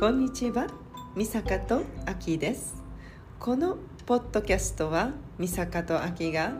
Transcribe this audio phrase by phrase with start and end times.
[0.00, 0.66] こんにちは、
[1.14, 2.82] 美坂とあきです。
[3.38, 3.76] この
[4.06, 6.54] ポッドキャストは美坂とあきが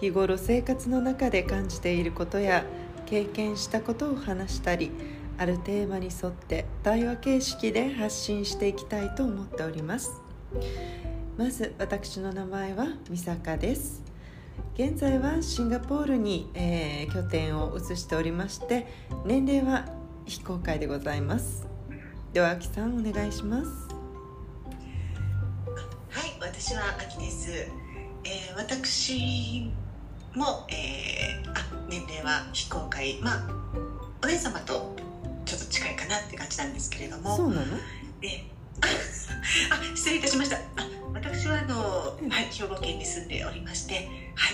[0.00, 2.64] 日頃生活の中で感じていることや
[3.04, 4.92] 経験したことを話したり、
[5.36, 10.22] あるテーマに沿って対話形式で発信していきたいと思っております。
[11.36, 14.02] まず私の名前は美坂です。
[14.72, 18.86] 現在はシンガポールに、えー拠点を移しておりまして
[19.26, 19.84] 年齢は
[20.24, 21.75] 非公開でございます
[22.32, 23.68] ではあきさんお願いします。
[26.10, 27.50] はい、私はあきです。
[27.50, 29.70] えー私
[30.34, 31.54] も、えーあ
[31.88, 33.48] 年齢は非公開、まあ
[34.22, 34.94] お姉様と
[35.46, 37.66] ちょっと近いかなって感じなんですけれども、そうなの？
[38.20, 38.44] で
[38.82, 40.56] ああ失礼いたしました。
[40.56, 40.60] あ
[41.14, 42.28] 私はあの、うん。
[42.28, 43.94] はい兵庫県に住んでおりまして、
[44.34, 44.52] は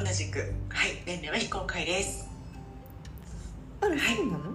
[0.00, 0.04] い。
[0.04, 0.38] 同じく
[0.70, 2.26] はい年齢は非公開です。
[3.82, 4.54] あらそうなの？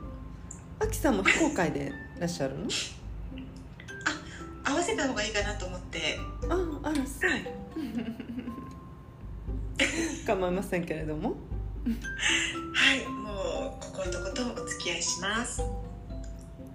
[0.80, 1.88] あきさんも非公開で？
[1.88, 2.67] いらっしゃるの？
[4.64, 7.31] 合わせた方がいいかなと思って、ああらそう。
[10.28, 11.30] 構いませんけれども。
[11.30, 15.64] はいもうこことことお付き合いします。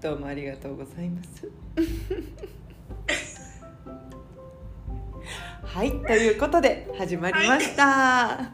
[0.00, 1.48] どうもありがとうございます。
[5.62, 8.36] はいということで始まりました、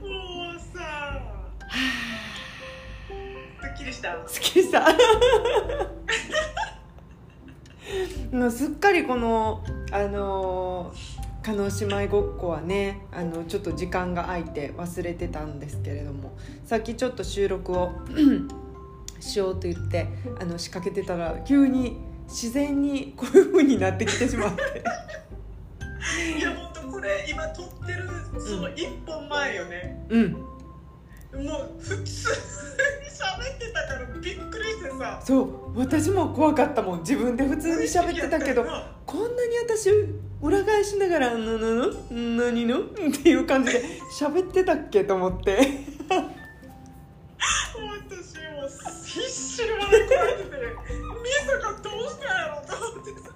[0.00, 1.20] もうさ、
[1.70, 1.76] す
[3.72, 4.14] っきりした。
[4.14, 4.86] 好きさ
[8.32, 10.94] もうすっかりこのあの
[11.42, 16.32] 加納姉妹ごっこはねあのちょっと時間が空いて忘れてたんですけれども
[16.64, 17.92] さっきちょっと収録を
[19.20, 20.06] しようと言って
[20.40, 24.62] あの仕掛けてたら急に自然にこういう風になってきてしまって。
[26.38, 28.08] いや本当これ今撮ってる
[28.40, 30.51] その一本前よね、うん
[31.32, 35.20] もう普通に喋ってたからびっくりしてさ。
[35.24, 36.98] そう私も怖かったもん。
[37.00, 38.64] 自分で普通に喋ってたけど
[39.06, 39.90] こんなに私
[40.42, 42.84] 裏返しながら「ななの何の?」っ
[43.22, 43.82] ていう感じで
[44.18, 45.56] 喋ってたっけと思って。
[47.80, 48.68] 私もう
[49.06, 50.50] 必死に笑いこらえてて
[51.22, 53.30] みさかどうしたんやろと思ってさ。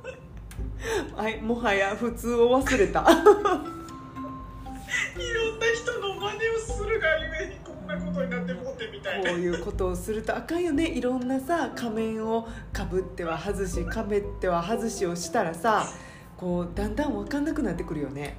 [1.16, 3.00] はいもはや普通を忘れた。
[5.16, 7.56] いろんな人の真似をするがゆえに
[7.98, 9.30] なことになってもってみたいな。
[9.30, 10.88] こういうことをするとあかんよね。
[10.88, 15.86] いろんなさ仮面をかぶっては外しかぶっては外しをしたらさ
[16.36, 18.36] こうだんだん分かんなくなってくるよね。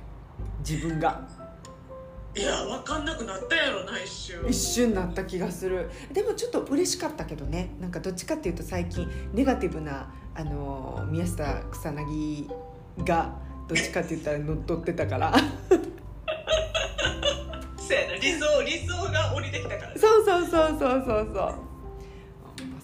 [0.59, 1.27] 自分が。
[2.35, 4.45] いや分かんなくなったやろな一瞬。
[4.47, 5.89] 一瞬なった気がする。
[6.13, 7.75] でもちょっと嬉しかったけどね。
[7.81, 12.47] なんかどっちかっていうと最近ネガティブなあの宮下草薙
[13.03, 13.33] が
[13.67, 15.33] どっちかって言ったら乗っ取ってたから
[17.87, 18.15] そうやな。
[18.15, 19.99] 理想理想が降りてきたからね。
[19.99, 21.27] そうそうそうそうそう。
[21.35, 21.55] そう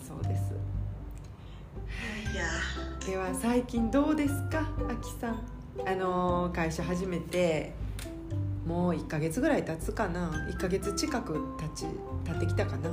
[0.08, 0.42] そうです。
[2.34, 2.44] いや。
[3.06, 4.60] では最近どうですか？
[4.90, 5.44] あきさん。
[5.86, 7.74] あの会社始めて
[8.66, 11.86] もう1ヶ月ぐらい経つかな？1ヶ月近く経ち
[12.26, 12.90] 経ってきたかな？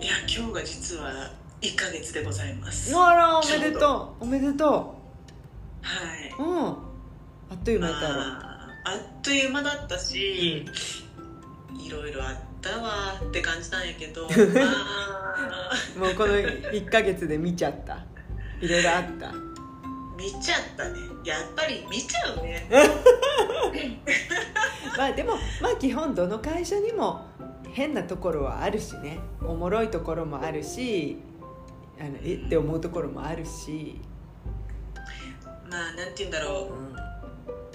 [0.00, 1.30] いや今日が実は
[1.60, 2.96] 1ヶ月でございます。
[2.96, 4.24] あらおめでとう。
[4.24, 4.98] おめでと
[5.82, 6.66] はい、ううん。
[6.68, 6.74] あ
[7.54, 8.49] っという間やったまあ
[8.90, 10.66] あっという間だったし、
[11.78, 14.30] いろいろあったわって感じなんやけど まあ。
[15.96, 18.04] もうこの1ヶ月で見ちゃった。
[18.60, 19.32] いろいろあった。
[20.16, 20.98] 見ちゃったね。
[21.24, 22.68] やっぱり見ちゃうね。
[24.98, 27.28] まあでもまあ基本どの会社にも
[27.72, 29.20] 変なところはあるしね。
[29.40, 31.16] おもろいところもあるし
[32.00, 34.00] あのえって思うところもあるし、
[35.70, 36.74] まあなんて言うんだろう。
[37.06, 37.09] う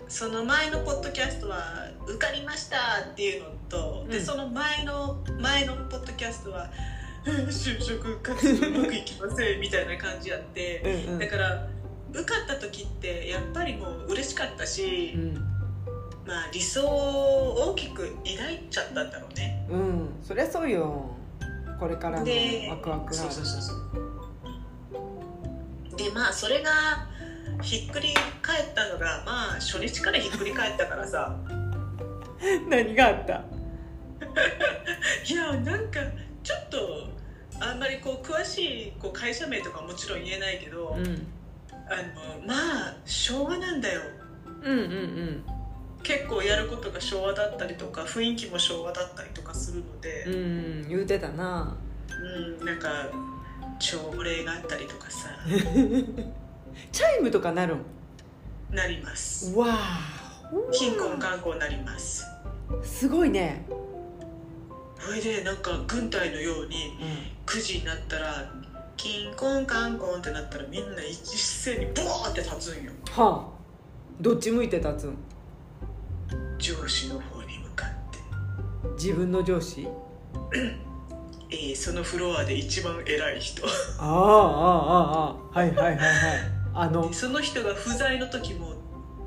[0.08, 2.78] その前のポッドキャストは受かりました
[3.12, 4.26] っていうのと、でうん。
[4.26, 6.70] その前の前のポッドキャストは
[7.26, 11.20] えー就職活動うまくいきませんみたいな感じやってんうん。
[11.20, 11.68] だから
[12.12, 15.34] 受かった時ってやっぱりもう嬉しかったし、うん。
[16.28, 19.66] まあ理想を大きく抱いちゃったんだろうね。
[19.70, 20.10] うん。
[20.22, 21.10] そりゃそうよ。
[21.80, 23.14] これからのでワクワクが。
[23.14, 23.78] そうそうそうそう。
[25.98, 26.72] でまあそれが
[27.62, 31.36] ひっくり返ったのがまあ初日からひっくり返ったからさ。
[32.70, 33.42] 何があった？
[35.28, 36.00] いやなんか
[36.44, 37.10] ちょっと
[37.60, 41.28] あんまりこう詳しいこう会社名とかはもちろん言えないけど、うん。
[41.88, 41.96] あ
[42.40, 42.54] のま
[42.90, 44.02] あ昭和なんだよ。
[44.64, 45.44] うんうんうん。
[46.04, 51.76] 結構やることが昭和だったりとか雰囲気も昭和だったりとかするので、うん言うてたな。
[52.10, 53.08] うん、なんか
[53.80, 55.30] 朝礼があったりとかさ
[56.92, 57.82] チャイムとかなるん
[58.72, 59.54] なります。
[59.56, 59.78] わ
[60.72, 62.26] 貧困観光になります。
[62.26, 63.66] あすごいね。
[65.00, 67.36] それでなんか軍隊のようにうん。
[67.46, 68.52] 9時になったら
[68.98, 72.92] キンコンカンコンってなったらみんな一斉にボーって立つんよ。
[73.12, 73.56] はあ。
[74.20, 75.18] どっち向いて立つん？
[76.58, 78.20] 上司の方に向かって、
[78.94, 79.88] 自分の上司？
[81.52, 83.64] えーそのフロアで一番偉い人。
[83.66, 83.70] あ
[84.00, 84.14] あああ
[85.12, 88.74] ああはいはいはいはいあのその人が不在の時も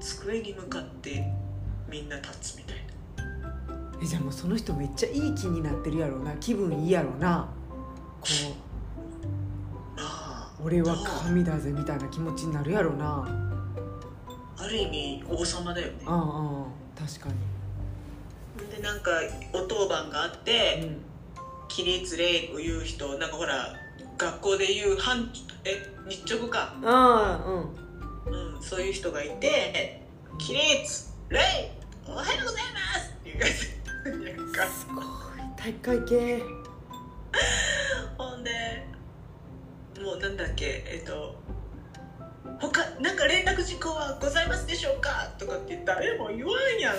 [0.00, 1.24] 机に向かって
[1.90, 2.82] みんな立つみたいな。
[4.02, 6.32] えじゃあもうその人めっちゃいい気になってるやろうな。
[6.34, 7.48] 気分いいやろうな。
[8.20, 8.28] こ
[9.96, 13.26] まあう俺は神だぜみたいな気持ちになるやろうな。
[14.58, 15.94] ある意味王様だよね。
[16.04, 16.66] あああ
[16.98, 17.30] あ確か
[18.76, 19.10] でなんか
[19.54, 20.90] お当番があって、
[21.68, 23.74] 起立礼を言う人なんかほら
[24.18, 25.30] 学校で言う半
[25.64, 27.50] え日直か、ああ
[28.28, 28.54] うん。
[28.54, 30.02] うん、そういう人がいて
[30.38, 31.38] 起立礼
[32.06, 34.36] おはようございますっていうやつ。
[34.36, 35.04] なんかすごい。
[35.56, 36.42] 体育会系。
[38.16, 38.50] ほんで
[40.02, 40.82] もうなんだっけ？
[40.86, 41.36] えっと
[42.60, 45.32] 他なんか連絡事項はございますでしょうか？
[45.38, 46.96] とかって誰も言わんやん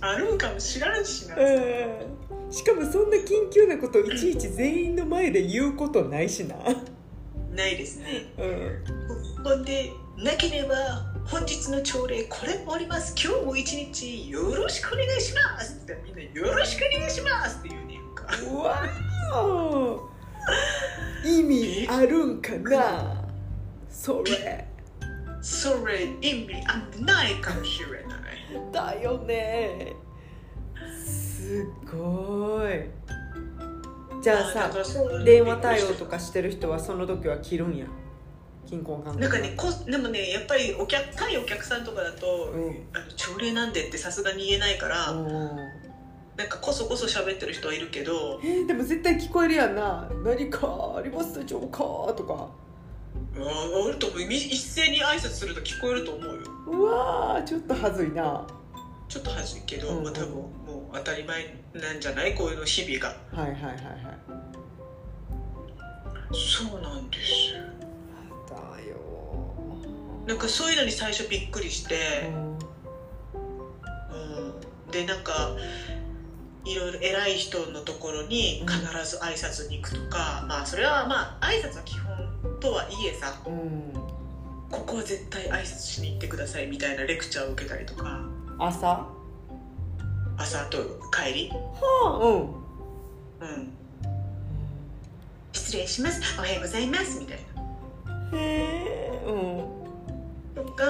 [0.00, 2.17] あるんかも知らんしな、うん
[2.50, 6.56] しかもそんな緊急なことをいちいち全員の前で言うことないしな。
[7.54, 8.32] ないですね。
[8.38, 9.44] うん。
[9.44, 10.74] ほんでなければ
[11.26, 13.14] 本日の朝礼これもおります。
[13.22, 18.26] 今日も一日よろしくお願いしますってみんなよろしくお願いしますって言うねんか。
[18.50, 18.88] うわ
[19.34, 20.08] お
[21.26, 23.24] 意味あるんかな？
[23.90, 24.66] それ。
[25.40, 28.72] それ意味あないかもしれない。
[28.72, 29.94] だよね
[31.48, 32.84] すごい。
[34.22, 37.86] じゃあださ電話対応とかしてる人はその時は切るんや。
[38.66, 42.86] 金婚なんかねこでもねやっぱりお客対お客さんとかだと、うん。
[42.92, 45.56] あの朝礼なんでってさすがに言えないから、うん
[46.36, 50.06] なんかこそこそ喋ってる人はいるけどえーでも絶対聞こえるやんな。
[50.22, 51.78] 何かありますでしょうか？
[52.14, 52.48] とか。
[53.38, 56.42] ああると思うみ一斉に挨拶すると聞こえると思うよ。
[56.66, 58.46] うわーちょっとはずいな。
[59.08, 60.04] ちょっと恥ずいけど、うん。
[60.04, 60.44] まあ、多分
[60.92, 62.34] 当たり前なんじゃない？
[62.34, 63.16] こういうの日々が。
[63.32, 63.76] はいはいはいはい。
[66.32, 67.54] そうなんです。
[68.48, 68.56] だ
[68.88, 68.96] よ。
[70.26, 72.52] なんかそういうのに最初びっくりして、うん。
[72.52, 72.56] う
[74.88, 75.56] ん、でなんか
[76.64, 83.92] いろいろ偉い人のところに必ず挨拶に行くとか、まあそれはまあ挨拶は基本とはいえさうん。
[84.70, 88.20] ここは絶対挨拶しに行ってくださいみたいなレクチャーを受けたりとか。
[88.58, 88.86] 朝？
[88.86, 89.17] は
[90.40, 90.78] 朝と
[91.10, 91.52] 帰り、
[92.04, 92.18] あ。
[92.22, 92.32] うん。
[92.32, 93.72] うん、
[95.52, 96.22] 失礼します。
[96.38, 97.18] おはようございます。
[97.18, 97.38] みたい
[98.32, 98.38] な。
[98.38, 99.20] へえ。
[99.26, 100.64] うん。
[100.64, 100.84] とか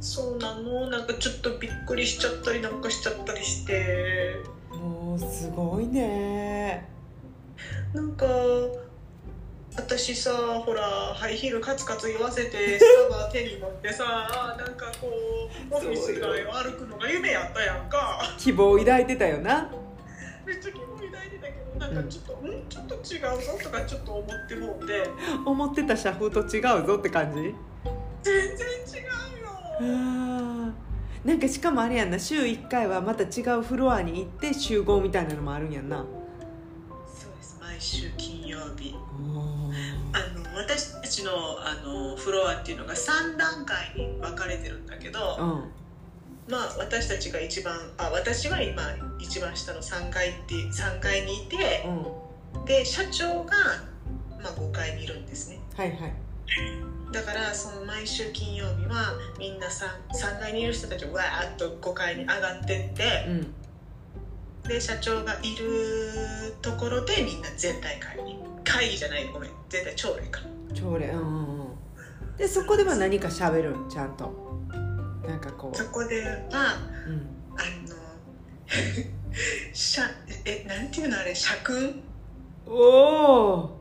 [0.00, 0.90] そうなの？
[0.90, 4.42] なんかちょっとびっくりしちゃったりなんかしちゃったりして。
[4.72, 6.88] もうすごいね。
[7.94, 8.26] なんか
[9.76, 10.30] 私さ
[10.64, 10.82] ほら
[11.14, 14.04] ハイヒールカツカツ言わせてスタバ手に持ってさ
[14.56, 15.08] なんかこ
[15.70, 18.22] うオフィス街を歩くのが夢やったやんか。
[18.38, 19.70] 希望を抱いてたよな。
[20.46, 25.08] めっちゃ気分抱いてたけどなんかちょっと、うん、ちょっと違うぞとかちょっと思ってもうて。
[25.44, 27.54] 思ってた社風と違うぞって感じ？
[28.22, 29.10] 全然違う
[29.80, 30.72] あよー。
[31.24, 32.18] なんかしかもあれやんな。
[32.18, 36.04] 週1回はまた違うフロアに行って集合みたいなのもあるんやんな。
[37.06, 37.58] そうです。
[37.60, 38.94] 毎週金曜日。
[38.94, 39.53] お
[40.54, 41.30] 私たちの
[41.60, 46.52] あのフロアっていうのが3段階に分かれてるんだけど、うん。
[46.52, 48.82] まあ私たちが一番あ私は今
[49.18, 51.84] 一番下の3階って3階にいて
[52.54, 52.64] うん。
[52.64, 53.52] で社長が、
[54.42, 55.58] まあ、5階にいるんですね。
[55.74, 56.14] はいはい。
[57.12, 63.54] だからその毎週金曜日はみんな 3, 3階にいる人たちがわーっと5階に上がってってうん。
[64.68, 70.40] で社長がいるところでみんな全体会議会議じゃないごめん全体朝礼か。
[70.74, 72.36] 朝礼うんうんうん。
[72.36, 74.44] でそこでは何か喋るんちゃんと。
[75.26, 76.34] なんかこそこでは
[77.06, 77.96] う、うん、あの
[79.72, 80.04] しゃ
[80.44, 81.34] えなんていうのあれ？
[81.34, 82.02] 社訓
[82.66, 83.80] おお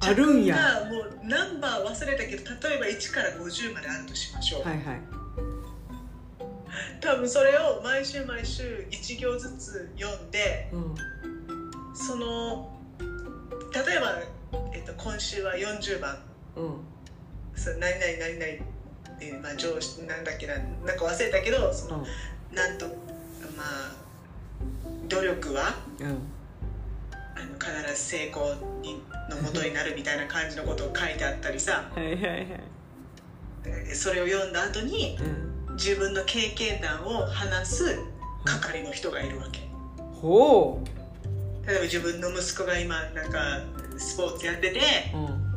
[0.00, 0.56] あるんや。
[0.90, 5.00] もうナンバー忘れたけど例えば1から50まであるとしましょう、はいはい。
[7.00, 10.94] 多分それを毎週毎週1行ずつ読んでうん。
[11.94, 12.77] その
[13.72, 14.18] 例えば、
[14.72, 16.18] えっと、今週は40番。
[16.56, 16.80] うん。
[17.54, 18.44] そう何々何々、
[19.20, 22.06] えーまあ、上司なんだっけななんか忘れたけどその
[22.52, 22.86] なんと
[23.56, 23.92] まあ
[25.08, 26.06] 努力はうん。
[27.34, 31.90] あの必ず成功にのもとになるみたいな感じのことを書いてあったりさ。
[31.94, 32.46] はいはいはい。
[33.64, 35.16] えーそれを読んだ後に
[35.68, 35.74] うん。
[35.74, 37.98] 自分の経験談を話す
[38.44, 39.68] 係の人がいるわけ。
[40.20, 40.80] ほ
[41.68, 43.60] 例えば自分の息子が今なんか
[43.98, 44.80] スポーツやってて
[45.14, 45.48] うん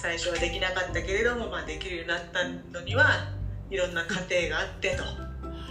[0.00, 3.26] 最初はできなかったけれども、まあ、できるようになったのには
[3.68, 5.02] いろんな家庭があってと。
[5.02, 5.08] は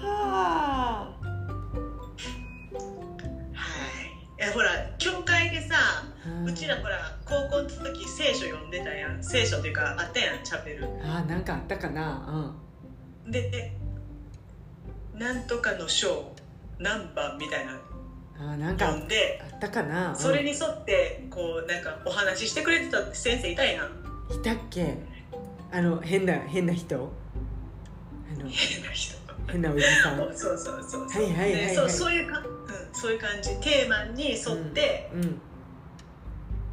[0.04, 1.18] あ
[3.54, 3.64] は
[4.38, 5.76] い、えほら教会でさ
[6.46, 9.24] うちらほら高校の時聖書読んでたやん。
[9.24, 10.86] 聖書っていうかあったやんチャペル。
[11.04, 12.54] あなんかあったかな。
[13.28, 13.72] でで
[15.16, 16.34] なんとかの章
[16.80, 17.80] 何番みたいな
[18.40, 20.16] あなんか読んであったかな、うん。
[20.16, 23.88] それに沿ってこうなんかお話ししてくれてた先生いたやん
[24.34, 24.98] いたっけ？
[25.72, 26.96] あの変な変な人？
[26.96, 27.00] あ
[28.44, 29.18] の変な人。
[29.48, 30.18] 変なおじさん？
[30.18, 31.08] そうそうそうそう。
[31.08, 31.62] はいはいはいはい。
[31.68, 32.46] でそうそういうか、うん、
[32.94, 35.42] そういう感じテーマに沿って、うん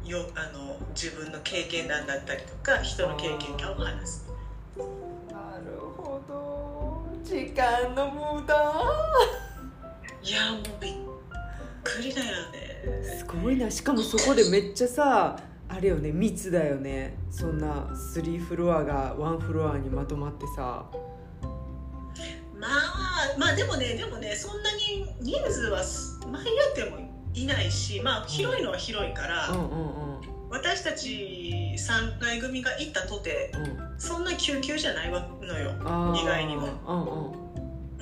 [0.05, 4.25] よあの自分の経験談だったりとか人の経験談を話す。
[4.77, 4.83] な
[5.65, 7.07] るほど。
[7.23, 8.53] 時間の無駄。
[10.21, 10.93] いやもうびっ
[11.95, 12.65] くりだよね
[13.17, 13.69] すごいな。
[13.71, 16.11] しかもそこでめっちゃさあれよね。
[16.11, 17.17] 密だよね。
[17.31, 20.85] そんな3フロアが1フロアにまとまってさ。
[22.57, 26.97] まあまあでもねでもねそんなに人数はす前やっても
[27.33, 30.49] いないしまあ広いのは広いから、うんうんうん。
[30.49, 33.99] 私たち3階組が行ったとてうん。
[33.99, 35.71] そんな救急じゃないわのよ、
[36.15, 36.67] 意外にも。
[36.87, 37.44] うんうん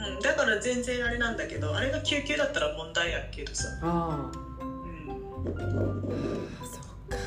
[0.08, 5.56] うん、だから全然あれなんだけどあれが救急だったら問題やけどさ、あうん、っ
[6.62, 7.18] あそっか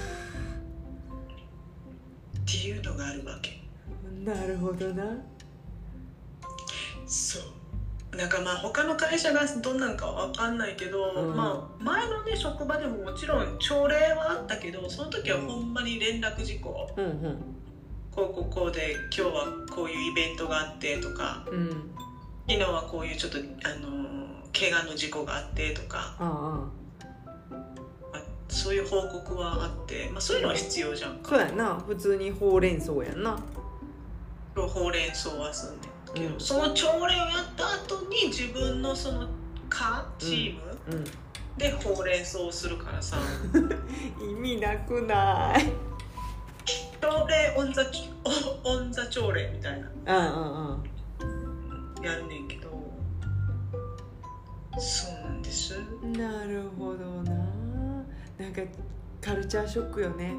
[2.45, 3.61] ていうのがあるわけ。
[4.25, 5.05] なるほどな。
[7.07, 8.17] そう。
[8.17, 11.37] なんかまあ他の会社がどんなんかわかんないけど、うん。
[11.37, 16.89] まあ前のね職場でももちろん朝礼はあったけどその時はほんまに連絡事項。
[16.97, 17.39] うんうん。
[18.13, 21.45] こうこうこうで今日はこういうイベントがあってとか。
[21.51, 21.91] うん
[22.49, 24.07] 昨日はこういうちょっとあの
[24.53, 26.87] 怪我の事故があってとかああ
[28.49, 31.75] そういう報告はあって、まあ、そういうのは必要じゃんあそうやんな。
[31.87, 33.39] 普通にほうれん草やんな。
[34.55, 36.15] ほうれん草はすんねん。
[36.15, 39.29] けど、うんその朝礼をやった後に自分のその
[39.69, 41.05] 課チームうん
[41.59, 43.17] でほうれん草をするからさ、
[44.21, 45.73] 意味なくない。
[47.01, 47.73] 朝礼 on
[48.65, 50.19] on the 朝礼みたいな。
[50.19, 50.96] うんうんうん
[52.03, 52.71] やんねんけど。
[54.79, 55.79] そうなんです。
[56.03, 57.33] なるほどな。
[58.39, 58.63] なんか
[59.21, 60.35] カルチャーショックよね。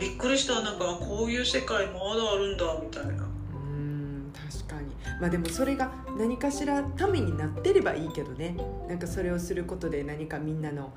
[0.00, 0.62] びっくりした。
[0.62, 3.12] なんかこういう世界まだあるんだみたいな。
[3.12, 4.94] うーん確かに。
[5.20, 8.56] まあでもそれが何かしらためになってればいいけどね。
[8.88, 10.92] なんかそれをすることで何かみんなの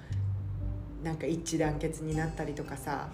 [1.03, 3.09] なんか一致団結になったりとかさ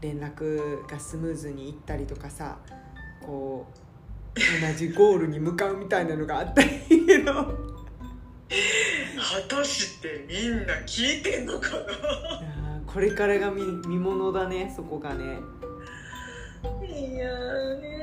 [0.00, 2.58] 連絡がスムーズにいったりとかさ
[3.24, 3.87] こう
[4.38, 7.32] 同じゴールに向かうみたいなのがあったらいいけど。
[7.34, 7.56] 果
[9.48, 12.80] たしてみんな聞いてんのかな？
[12.86, 15.40] これからが見見ものだねそこがね。
[16.86, 17.98] いやーね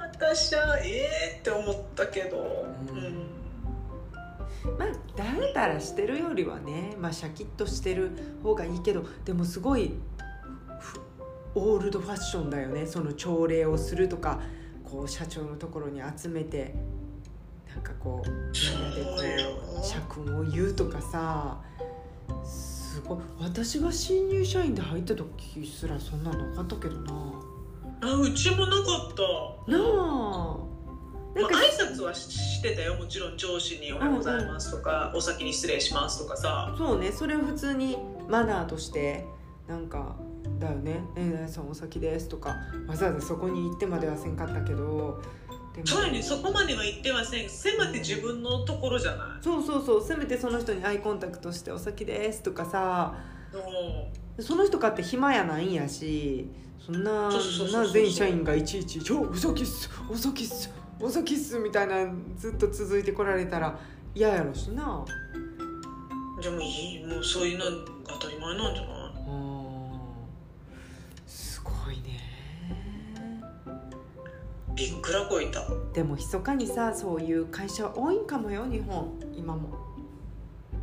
[0.00, 2.66] 私はええって思ったけど。
[2.90, 2.98] うん。
[2.98, 4.78] うん。
[4.78, 8.10] まあだらだらしてるよりはね、まあ、シャキッとしてる
[8.42, 9.92] 方がいいけどでもすごい
[10.80, 11.00] ふ
[11.54, 12.86] オールドファッションだよね。
[12.86, 14.40] その朝礼をするとか
[14.94, 16.72] こう社長のところに集めて
[17.68, 18.40] なんかこうみん
[18.80, 19.18] なでこ
[19.74, 21.60] そう社訓を言うとかさ
[22.44, 23.18] すごい。
[23.40, 27.12] 私が新入社員で入った時すらそんなのなかったけどな。
[28.02, 29.14] あうちもなかっ
[29.66, 29.72] た。
[29.72, 30.58] なあ。
[31.34, 32.94] まあ、挨拶はししてたよ。
[32.94, 36.72] もちろん上司に「おはようございます」とか、お先に失礼します」とかさ。
[36.78, 37.10] そうね。
[37.10, 37.98] それを普通に
[38.28, 39.26] マナーとして
[39.66, 40.14] なんか
[40.64, 42.56] だよね「えー、さんお先です」とか。
[42.88, 45.20] わざわざそこに行ってまではせんかったけど。
[45.74, 46.22] でもそうやね。
[46.22, 47.48] そこまでは言ってません。
[47.48, 49.42] せめて自分のところじゃない？
[49.44, 50.04] そうそうそう。
[50.04, 53.14] せめてその人にアイコンタクトして「お先です」とかさ。
[54.38, 56.48] うその人かって暇やないんやし。
[56.84, 57.30] そんな
[57.92, 59.88] 全社員がいちいち「ちょお先っす。
[60.10, 60.70] お先っす。
[61.00, 62.06] お先っす」みたいな
[62.36, 63.78] ずっと続いてこられたら
[64.14, 64.84] 嫌やろしな。
[64.98, 65.04] ん
[66.42, 67.04] でもいい。
[67.06, 67.64] もうそういうの
[68.06, 68.93] 当たり前なんじゃない？
[74.76, 75.64] びっくらこいた。
[75.92, 79.12] でも密かにさそういう会社多いんかもよ日本。
[79.36, 79.68] 今も。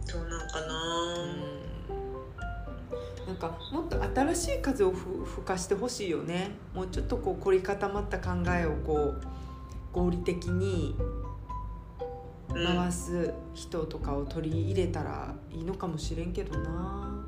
[0.05, 1.27] そうなんかうなん。
[3.27, 6.51] なんかもっと新しい風をふ吹かしてほしいよね。
[6.73, 9.21] もうちょっとこう凝り固まった考えをこう
[9.93, 10.95] 合理的に
[12.53, 12.65] うん。
[12.65, 17.25] 回す人とかを取り入れたらいいのかもしれんけどな。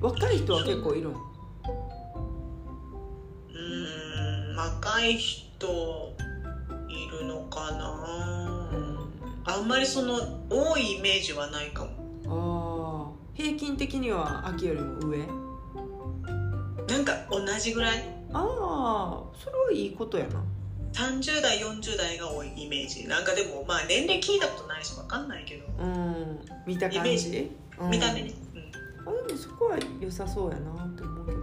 [0.00, 1.12] 若い人は結構いるん？
[1.12, 1.18] うん
[4.60, 6.14] 若い人
[6.86, 8.70] いるのかな？
[9.46, 10.18] あんまりその
[10.50, 13.16] 多いイメージはないかも。
[13.32, 15.26] 平均的には秋よりも上？
[16.86, 18.04] なんか同じぐらい？
[18.34, 20.44] ああそれはいいことやな。
[20.92, 23.08] 30代40代が多いイメージ。
[23.08, 26.38] なんかでもまあ年齢聞いたことないし分かんないけど、うん。
[26.66, 27.90] 見た感イメーじうん。
[27.90, 29.08] 見た目ね、うん。
[29.08, 31.39] あでもそこは良さそうやなって思うけど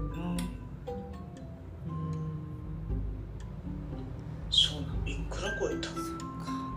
[5.68, 6.28] くら超えたそっか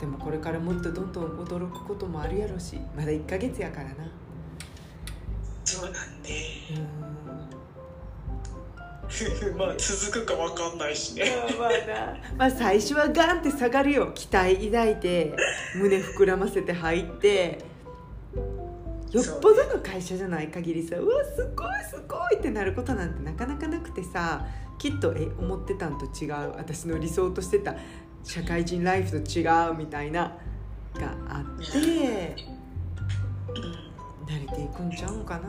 [0.00, 2.78] でもこれからもっとどんどん驚くこともあるやろし。
[2.96, 3.94] まだ1ヶ月やからな。
[5.64, 6.30] そうなんで。
[6.74, 7.20] うん。
[9.58, 11.24] まあ続くか分かんないしね。
[11.58, 12.16] まあな。
[12.38, 14.12] まあ最初はガンって下がるよ。
[14.14, 15.34] 期待抱いて
[15.76, 17.64] 胸膨らませて入って。
[19.12, 24.46] よっぽどの会社じゃない限りさうわすごいすごいってなることなんてなかなかなくてさ
[24.78, 26.52] きっとえ思ってたんと違う。
[26.56, 27.74] 私の理想としてた
[28.24, 30.36] 社会人ライフと違うみたいな
[30.94, 32.36] があって
[33.48, 33.90] うん
[34.26, 35.48] 慣れていくんちゃうんかな。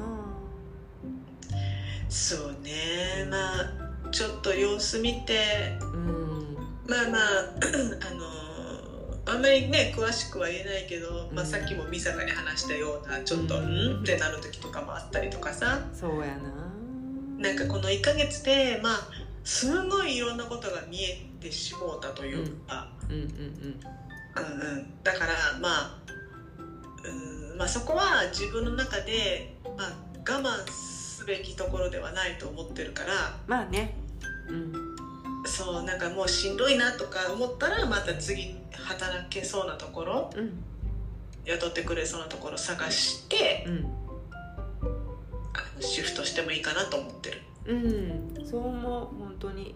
[2.09, 3.25] そうね。
[3.29, 6.57] まあちょっと様子見てうん。
[6.87, 7.21] まあまあ
[8.09, 15.79] あのあんまりね詳しくは言えないけど、まあ、うんさっきも美坂に話したようなちょっと「ううんん?」ってなる時とかもあったりとかさ。
[15.93, 16.51] そうやな。
[17.37, 19.09] なんかこの1ヶ月でまあ
[19.43, 23.15] すごいいろんなことが見えてしもうたというか、うん。
[23.15, 23.27] うんうん
[24.33, 25.97] うん、だからまあ、
[27.03, 33.37] うんまあ、そこは自分の中で、まあ、我慢すべきところではないと思ってるから。
[33.47, 33.95] まあね。
[34.47, 34.73] うん。
[35.45, 40.29] そうなんかもうしんどいなとか思ったらまた次働けそうなところ。
[40.35, 40.63] うん。
[41.45, 43.85] 雇ってくれそうなところ探してうん。
[45.53, 47.41] あのシフトしてもいいかなと思ってる。
[47.65, 48.45] うん。
[48.45, 49.75] そう思う本当に。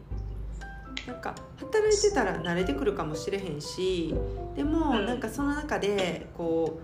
[1.07, 4.15] なんか働いてたら慣れてくるかもしれへんし
[4.55, 5.05] でも、うん。
[5.05, 6.79] なんかその中でこ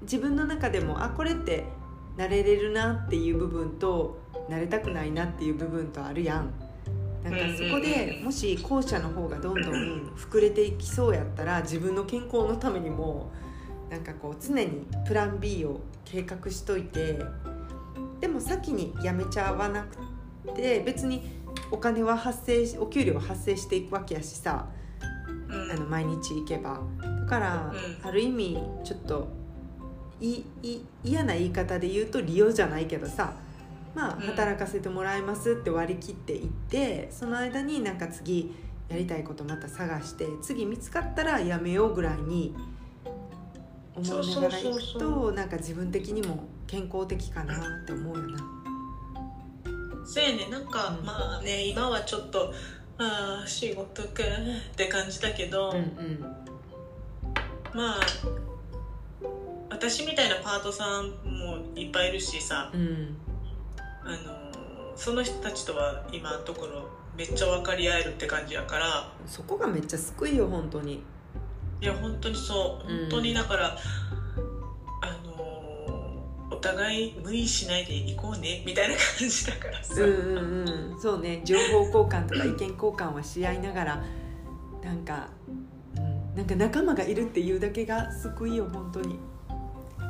[0.00, 1.64] う自分の中でもあこれって
[2.16, 4.18] 慣れれるなっていう部分と
[4.48, 6.52] 慣れたくないなっていう部分とあるやん。
[7.22, 13.30] なんかそこでもし後者の方がどんどん膨れていきそうやったら自分の健康のためにも
[13.90, 17.18] なんかこう常にプラン B を計画しといて
[18.20, 21.22] でも先にやめちゃわなくて別に
[21.70, 24.66] お金は発生しお給料は発生していくわけやしさ
[25.48, 25.70] うん。
[25.70, 26.80] あの毎日行けば。
[27.00, 28.08] だから、うん。
[28.08, 29.28] ある意味ちょっと
[30.20, 33.34] いい嫌な言い方で言うと利用じゃないけどさ
[33.94, 34.20] まあうん。
[34.26, 38.54] 働かせてもらいますって割り切っていってその間になんか次
[38.88, 42.54] やりたいことまた探して次見つかったらやめようぐらいに
[43.94, 48.38] 思いながら行くとなんか自分的にも健康的かなって思うよな。
[50.06, 50.48] せやね。
[50.50, 51.04] なんか、うん。
[51.04, 52.52] まあね今はちょっと
[52.98, 56.20] ああ仕事かって感じだけど、うんうん。
[57.74, 58.00] まあ
[59.70, 63.16] 私みたいなパートさんもいっぱいいるしさうん。
[64.04, 69.12] あのその人たちとは今のところめっちゃ分かり合えるって感じやから。
[69.26, 71.02] そこがめっちゃ救いよ本当に。
[71.80, 72.92] いや本当にそう。
[72.92, 72.98] うん。
[73.00, 74.07] 本当にだから、あのお
[76.58, 81.00] 互い無理しないでいこうねみたいな感じだからさ、うんうんうん。
[81.00, 81.42] そうね。
[81.44, 84.04] 情報交換とか意見交換はし合いながら
[84.82, 85.28] なんか、
[85.96, 89.18] うん、なんか仲間がいるっていうだけが救いよ本当に。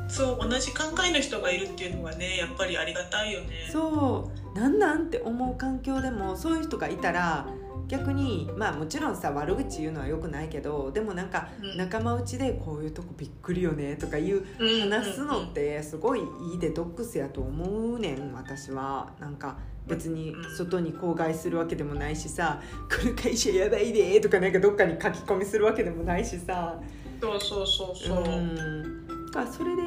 [0.07, 3.69] そう同じ考えの人がいるっていうのがねやっぱりありがたいよね。
[3.71, 4.59] そう。
[4.59, 7.45] なんなんって思う環境でもそういう人がいたら
[7.89, 11.77] 逆にまあもちろんさ悪口言うのはよくないけどでもなんかうん。
[11.77, 14.45] 仲間内でこういうとこびっくりよねとかいう
[14.81, 16.21] 話すのってすごい
[16.51, 19.11] いいデトックスやと思うねん私は。
[19.19, 26.79] なんか別に外に口外するわけでもないしさ「この会社やばいで」とかなんかどっかに書き込みするわけでもないしさ。
[27.19, 29.07] そうそうそうそう、うん。
[29.31, 29.81] だからそれで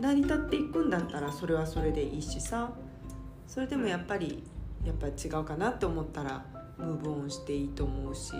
[0.00, 2.72] 成り立っていくんだったらそれはそれでいいしさ。
[3.46, 4.42] それでもやっぱり
[4.84, 6.42] やっぱ違うかなって思ったら
[6.78, 8.32] ムーブオンしていいと思うし。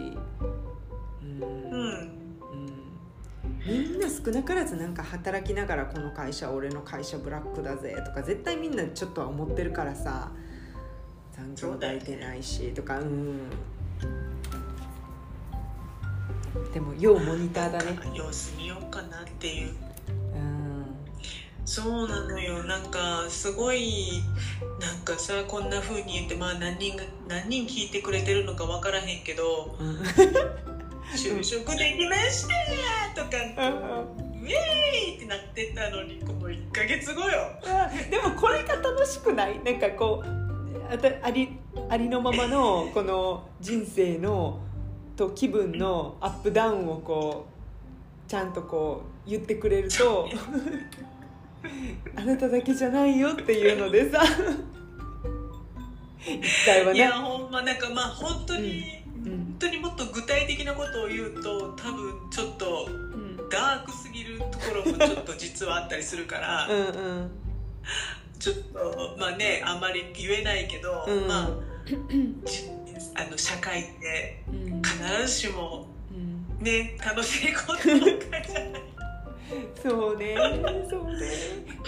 [1.22, 1.42] うん。
[1.42, 1.82] うん。
[1.82, 2.72] うん。
[3.66, 10.30] みんな少なからずなんか働きながらこの会社俺の会社ブラックだぜとか絶対みんなちょっとは思ってるからさ。
[11.32, 13.48] 残業代出ないしとかうん。
[16.74, 17.98] でも要モニターだね。
[18.14, 19.68] 様子見ようかなっていう。
[19.68, 19.91] うん
[21.64, 22.64] そうなのよ。
[22.64, 24.20] なんかすごい
[24.80, 29.96] なんかさこんな風に言ってまあ何人が何人聞いてくれてるのか分からへんけどうん
[31.14, 32.46] 「就職できまし
[33.14, 34.50] た!」とか「ウェー
[35.12, 37.28] イ!」ってなってたのにこの1ヶ月後よ。
[37.64, 39.62] あでもこれが楽しくない？
[39.62, 41.56] なんかこうあたあり
[41.88, 44.58] ありのままのこの人生の
[45.16, 47.46] と気分のアップダウンをこ
[48.26, 50.28] うちゃんとこう言ってくれると
[52.16, 54.22] あなただけじゃないよっていうのでさ。
[56.24, 58.84] 一回はいねやほんまなんかまあ本当に、
[59.24, 59.30] うん。
[59.30, 63.48] 本当にもっと具体的なことを言うと多分ちょっとうん。
[63.48, 66.80] ダークすぎるところもちょっと実はあったりするから、 うんう
[67.24, 67.30] ん。
[68.38, 71.28] ちょっとまあねあんまり言えないけど、うん。
[71.28, 71.50] まあ
[72.44, 72.70] じ
[73.14, 74.82] あの社会ってうん。
[74.82, 76.64] 必ずしもうん。
[76.64, 78.82] ね楽しいことばっかりじゃない
[79.82, 80.36] そうね。
[80.88, 81.20] そうね。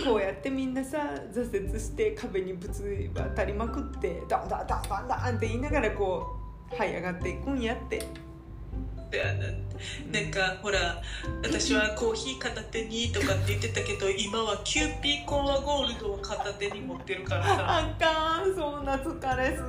[0.05, 0.98] こうやってみんなさ
[1.33, 6.38] 挫折して壁にぶつ当たりまくってダンダンダンダンダンって言いながらこ
[6.70, 8.07] う這い上がっていくんやって。
[10.11, 11.00] なんかほら
[11.44, 17.79] 私はコーヒー片手にとかって言ってたけど今はキューピーコアゴールドを片手に持ってるからさ。
[17.79, 19.62] あかんそんな疲れす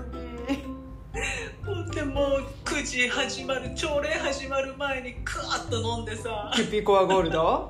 [1.63, 6.51] ほんでもう9時始まる朝礼始まる前にクワッと飲んでさ。
[6.55, 7.69] ぎキュピコアゴールド？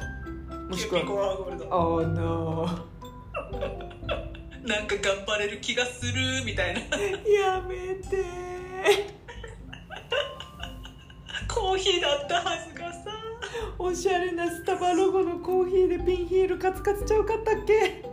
[0.69, 2.67] もしくはコアゴールド Oh no
[4.63, 6.79] なんか頑張れる気がするみたいな。
[6.81, 8.25] やめて。
[11.47, 13.11] コーヒーだったはずがさ。
[13.77, 18.03] おしゃれなスタバロゴのコーヒーでピンヒールカツカツちゃうかったっけ？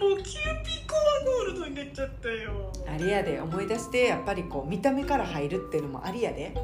[0.00, 2.72] もうキューピーコアゴールドになっちゃったよ。
[2.88, 6.54] あれやで思い出してやっぱりこう見た目から入るっていうのもありやで。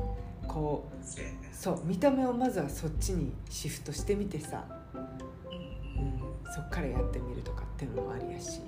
[0.49, 0.97] こう
[1.61, 6.21] そう見た目をまずはそっちにシフトしてみてさ、うんうん、
[6.55, 8.63] そっからやってみるとかっていうのもありやし、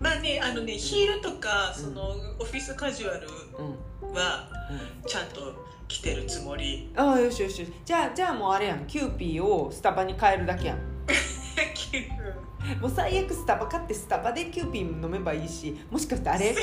[0.00, 2.08] まあねあのねヒールとかその
[2.40, 3.28] オフィスカジュアル
[3.60, 4.08] うん。
[4.08, 4.48] うん、は
[5.06, 5.54] ちゃんと
[5.86, 6.90] 着てるつもり。
[6.96, 7.72] ああよしよしよし。
[7.84, 8.84] じゃあじゃあもうあれやん。
[8.86, 10.78] キューピーをスタバに変えるだけやん。
[11.74, 12.80] キュー。
[12.80, 16.60] もう最悪スタバ買ってスタバでキューピー飲めばいいしもしかしてあれこ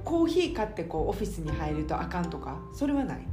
[0.00, 2.58] うコーヒー買ってこうオフィスに入るとあかんとか？
[2.74, 3.26] それはない？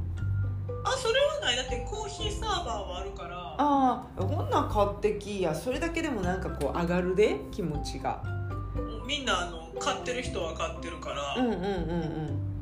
[0.84, 1.56] あそれはない。
[1.56, 3.36] だってコーヒーサーバーはあるから。
[3.36, 5.54] ああこんなん買ってきや。
[5.54, 8.22] それだけでもなんかこう上がるで気持ちが。
[9.06, 12.52] みんなあの買ってる人は買ってるから、うんうんうんうん。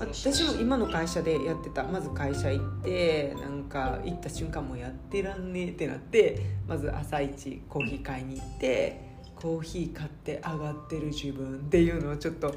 [0.00, 1.84] 私も今の会社でやってた。
[1.84, 9.00] まず会社行ってなんか行った瞬間もうやってらんねえってなってまず朝一コーヒー買いに行って
[9.36, 12.54] コーヒー買って上がってる自分っていうのをちょっと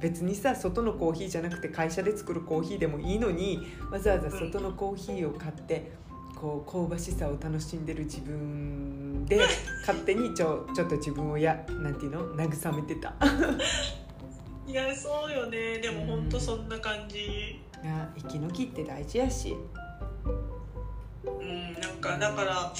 [0.00, 5.92] 別にさ外のコーヒーじゃなくて会社で作るコーヒーでもいいのにわざわざ外のコーヒーを買って
[6.36, 9.40] こう香ばしさを楽しんでる自分で
[9.80, 12.34] 勝手にちょ ちょっと自分をやなんていうの？
[12.36, 13.14] 慰めてた。
[14.68, 15.78] いやそうよね。
[15.78, 17.18] でも本当そんな感じ。
[17.18, 19.56] いや息抜きって大事やし。
[21.24, 22.72] うんなんかだからは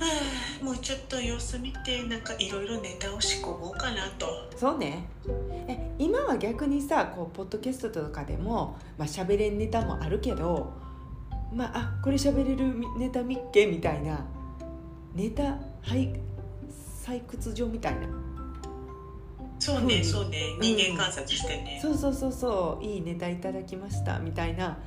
[0.00, 4.50] あもうちょっと様子見てなんかいろいろネタを仕込もうかなと。
[4.56, 5.04] そうね。
[5.68, 10.72] え今は逆にさこうポッドキャストとかでもまあ喋れんネタもあるけど
[11.52, 14.24] まああこれ喋れるネタみっけみたいな
[15.14, 16.18] ネタはい
[17.04, 18.08] 採掘場みたいな。
[19.58, 20.04] そうね、うん。
[20.04, 20.56] そうね。
[20.60, 22.84] 人間観察してね、そうそうそうそう。
[22.84, 24.78] いいネタいただきましたみたいな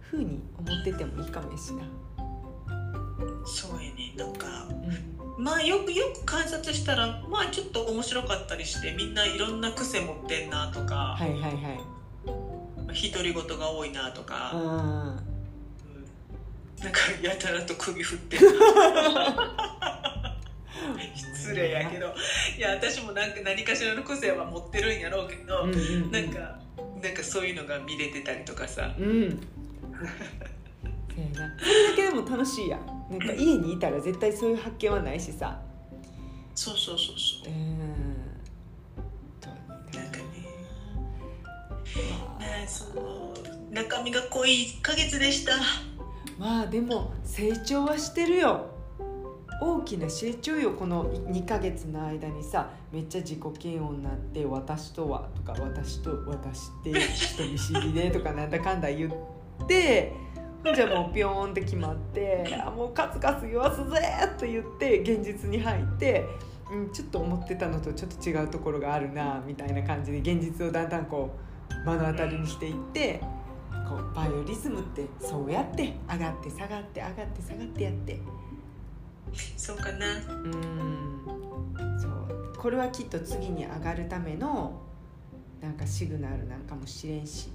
[0.00, 1.82] 風に思っててもいいかもやしな、
[3.44, 4.46] そうやねなんか
[5.36, 11.80] うん、まあよくよく観察したらまあちょっと面白かったりしてみんないろんな癖持ってんなとか、はいはいはい。
[13.10, 14.68] 独り言が多いなとか、うんうん。
[16.82, 18.48] なんかやたらと首振ってる。
[21.14, 22.14] 失礼やけど
[22.56, 26.10] いや私もなんか何かしらの癖は持ってるんやろうけど、うんうんうん。
[26.10, 26.58] なんか
[27.02, 28.94] なんかそういうのが見れてたりとかさ。
[28.98, 29.40] うん。
[31.12, 33.01] それだけでも楽しいやん。
[33.12, 35.60] なんか家にいたら絶対そういう発見はないしさ。
[36.54, 38.12] そうそうそうそううん。
[39.92, 40.24] なんかね
[42.38, 45.52] まあそう中身が濃い1ヶ月でした
[46.38, 48.66] まあでも成長はしてるよ。
[49.60, 60.12] 大きな成長よこの2ヶ月の間にさめっちゃ自己嫌悪になって「私とは」とか「私と私って人見知りで」とかなんだかんだ言って
[60.74, 64.00] じゃもうピョーンって決まって「あもうカツカツ言わすぜ!」
[64.38, 66.24] と言って現実に入って、
[66.70, 71.30] うん、ちょっと思ってたのとちょっと違うところがあるなみたいな感じで現実をだんだんこ
[71.70, 73.20] う目の当たりにしていって
[73.88, 78.20] こうバイオリズムってそうやって上がって下がって上がって下がってやって。
[79.56, 80.06] そうかな。
[80.16, 81.22] うん。
[82.00, 82.56] そう。
[82.56, 84.80] これはきっと次に上がるための
[85.60, 87.50] なんかシグナルなんかもしれんし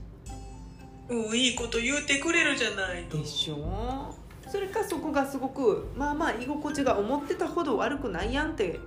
[1.10, 3.10] うんいいこと言うてくれるじゃないの。
[3.22, 4.14] でしょ？
[4.50, 8.80] それかそこがすごくまあまあ居心地が思ってたほど悪くないやんって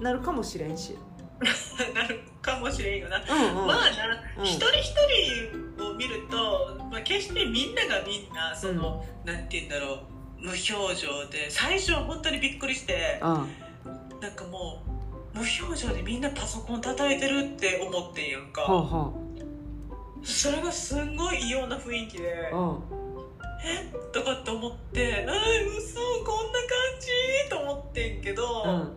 [0.00, 0.96] なるかもしれんし、
[1.94, 3.20] なるかもしれんよな、う
[3.56, 3.66] んうん。
[3.66, 3.82] まあな、
[4.38, 4.44] うん。
[4.44, 4.94] 一人一
[5.78, 10.00] 人を見ると、まあ、決してみんながみんなその、なんて言うんだろう
[10.38, 13.46] 無表情で最初は本当にびっくりしてあ
[14.20, 14.82] なんかも
[15.34, 19.12] う無表情でみんなパソコン叩いてるって思ってんやんか、はあは
[20.22, 22.82] それがすんごい異様な雰囲気であうん。
[23.62, 23.92] え？
[24.12, 26.68] とかって思ってあー嘘こんな感
[27.00, 27.50] じ？
[27.50, 28.92] と思ってんけど、うん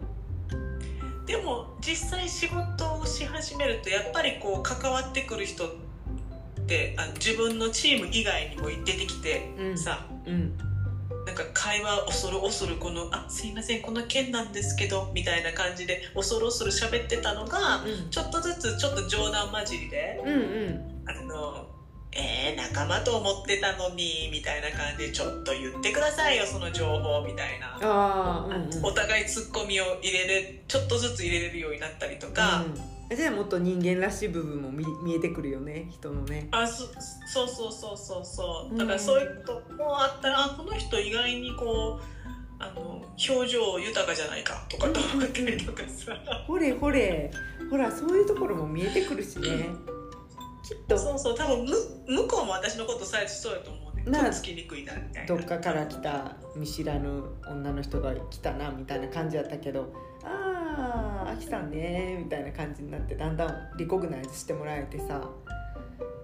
[1.26, 5.72] でも実際仕事をし始めるとやっぱりこう関わってくる人っ
[6.68, 9.78] てあの自分のチーム以外にも出てきてうん。
[9.78, 10.58] さ、うん。
[11.26, 21.70] なんか会話恐る恐るこの「あすいませんこの件なんですけど」みたいな感じで恐る恐る喋ってたのがちょっとずつちょっと冗談交じりでうんうん「あの
[22.16, 27.78] えー、仲間と思ってたのに」みたいな感じで「ちょっと言ってくださいよその情報」みたいな。
[27.82, 28.86] ああうんうん。
[28.86, 32.64] お互いツッコミを入れれちょっとずつ入れれるようになったりとか、
[33.10, 36.48] うん、じゃあもっと人間らしい部分も見見えてくるよね人のね。
[36.52, 36.86] あそ
[37.28, 38.72] そうそうそうそうそう。
[38.72, 38.78] うん。
[38.78, 42.04] だからそういうこともあったら、あこの人意外にこう
[42.60, 46.16] あの表情豊かじゃないかとかと思ったりとかさ。
[46.46, 47.32] ほれほれ。
[47.70, 49.70] ほらそういうところも見えてくるしね
[50.64, 50.98] きっと。
[50.98, 54.04] そうそう多分む向こうも私のこと最初そうやと思うね。
[54.12, 55.28] なつきにくいなみたいな。
[55.28, 65.30] どっかから来た見知らぬ女の人が来たなみたいな感じやったけどあああきさんねみたいな感じになってだんだんリコグナイズしてもらえてさ。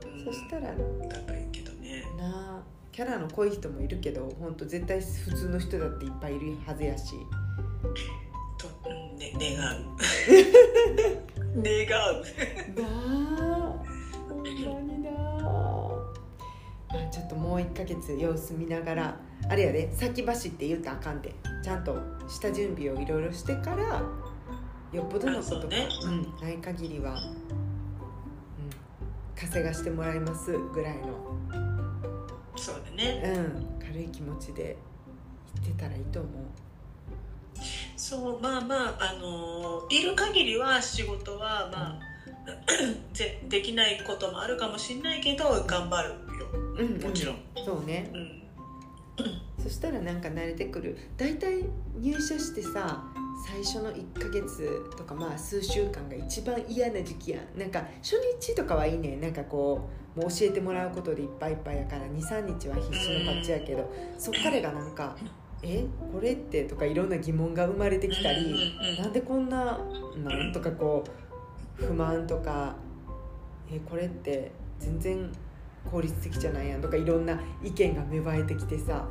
[0.03, 0.25] うん。
[0.25, 2.03] そしたらだからいいけどね。
[2.17, 7.13] なあキャラの濃い人もいるけど本当絶対普通の人だっていっぱいいるはずやし。
[8.57, 9.85] と、うんね、願う。
[11.63, 12.23] 願う。
[12.79, 13.88] なあ
[14.29, 14.49] ほんま
[14.93, 15.09] にな。
[15.11, 15.89] あ
[16.91, 21.95] まあちょっともう1ヶ月様子見ながらあれやで先走って言うたらあかんでちゃんと
[22.27, 24.01] 下準備をいろいろしてから
[24.91, 25.87] よっぽどのことが、ね。
[26.03, 27.19] うん、ない限りは、うん、
[29.35, 31.03] 稼がしてもらいますぐらいの、
[32.55, 33.21] そうだね。
[33.23, 34.75] うん、軽い気持ちで
[35.61, 36.31] 言ってたらいいと思う。
[37.95, 42.08] そうまあまああのいる限りは仕事はまあぜ
[43.49, 46.15] できないこともあるかもしれないけど頑張るよ。
[46.77, 47.01] うんうん。
[47.01, 47.35] もちろん、
[47.65, 48.09] そうね。
[48.13, 48.41] うん、
[49.63, 50.97] そしたらなんか慣れてくる。
[51.17, 51.65] 大体
[51.97, 53.03] 入社してさ
[53.45, 57.59] 最初の1ヶ月とかまあ数週間が一番嫌な時期やん。
[57.59, 59.17] なんか初日とかはいいね。
[59.17, 65.15] なんかこうもう教えてもらうことでいっぱいいっぱいやから23日は必死のパッチやけどそっからがなんか
[65.63, 65.85] 「え？
[66.11, 68.53] これって?」とかいろんな疑問が生まれてきたり
[68.97, 69.79] うなんでこんな
[70.17, 71.28] なんとかこう
[71.79, 72.75] 不満とか
[73.71, 75.31] 「えこれって全然
[75.89, 79.07] 効率的じゃないやん」とかいろんな意見が芽生えてきてさ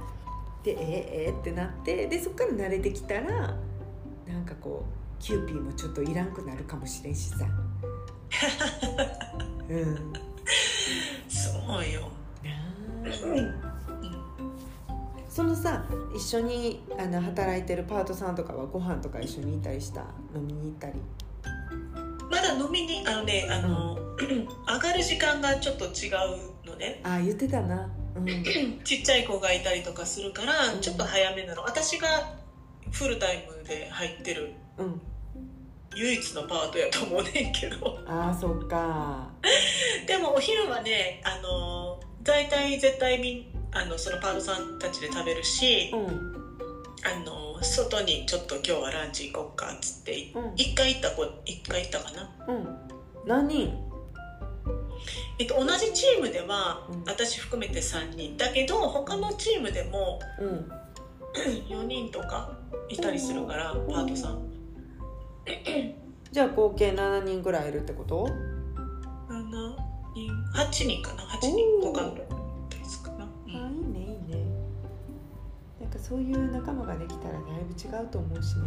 [0.63, 3.57] で「えええってなってでそっから慣れてきたら
[4.27, 7.47] なんかこうキューピーもちょっといらんくなるかもしれんしさ。
[9.69, 10.21] うん、な
[11.29, 12.09] そうよ、
[12.45, 12.49] あ。
[15.29, 20.03] そのさ一緒にあの働いてるパートさんとかはご飯とか一緒にいたりした？
[20.35, 21.01] 飲みに行ったり？
[22.31, 27.01] まだ飲みにあのねあの、上がる時間がちょっと違うのね。
[27.03, 27.89] ああ言ってたな。
[28.17, 28.27] うん。
[28.85, 30.81] ちっちゃい子がいたりとかするから、うん。
[30.81, 31.63] ちょっと早めなの。
[31.63, 32.09] 私が
[32.91, 35.01] フルタイムで入ってるうん。
[35.97, 37.99] 唯一のパートやと思うねんけど。
[38.07, 39.29] ああそっか。
[40.07, 46.48] でもお昼はねあの大体絶対みんあのそのパートさんたちで食べるし、うん
[47.05, 50.53] あの外にちょっと今日はランチ行こうかっつってうん。
[50.57, 52.69] 一回行った子一回行ったかな、うん。
[53.27, 53.85] 何人？
[55.39, 57.05] えっと、同じチームでは、うん。
[57.05, 58.37] 私含めて3人。
[58.37, 60.71] だけど他のチームでもうん。
[61.71, 62.59] 4人とか
[62.89, 63.87] いたりするからうん。
[63.87, 64.43] パートさん。
[66.31, 68.27] じゃあ合計7人ぐらいいるってこと
[69.29, 69.77] ？7
[70.15, 70.31] 人。
[70.55, 71.23] 8人かな。
[71.23, 71.81] 8人。
[71.93, 72.17] 他の
[75.89, 78.63] なんかそういう仲間ができたらだいぶ違うと思うしね。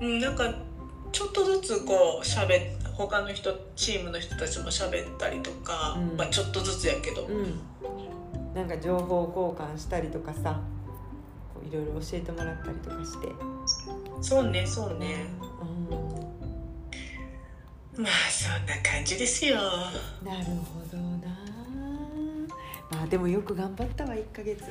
[0.00, 0.52] うん、なんか
[1.12, 6.16] ちょっとずつこう喋っ他の人チームの人たちも喋ったりとか、うん。
[6.16, 7.60] まあ、ちょっとずつやけど、うん。
[8.54, 10.60] なんか情報交換したりとかさ
[11.54, 13.28] こういろいろ教えてもらったりとかして。
[14.20, 15.26] そうねそうね。
[17.96, 18.02] うん。
[18.02, 19.56] まあそんな感じですよ。
[20.24, 21.38] なるほどな。
[22.90, 24.64] まあでもよく頑張ったわ1ヶ月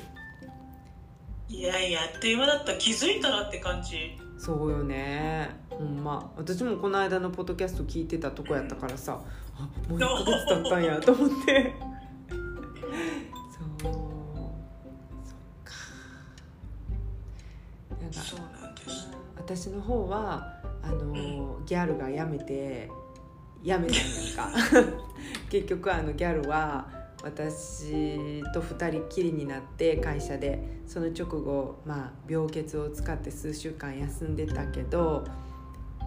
[1.49, 2.73] いやいやあっという間だった。
[2.75, 4.17] 気づいたらって感じ。
[4.37, 5.49] そうよね。
[5.69, 6.31] ほんま。
[6.35, 9.21] 私もこの間のポッドキャスト聞いてたとこやったからさ
[9.55, 11.73] あもう1ヶ月経ったんやと思って。
[13.81, 13.89] そう。
[13.89, 13.93] そっ
[15.63, 15.73] か。
[18.01, 19.09] なんかそうなんです。
[19.37, 22.91] 私の方はあのギャルが辞めて
[23.63, 24.93] 辞めたんやんか。
[25.49, 26.96] 結局あのギャルは
[27.27, 35.25] 私と2人きりになって会社でその直後、まあ、病欠を使って数週間休んでたけど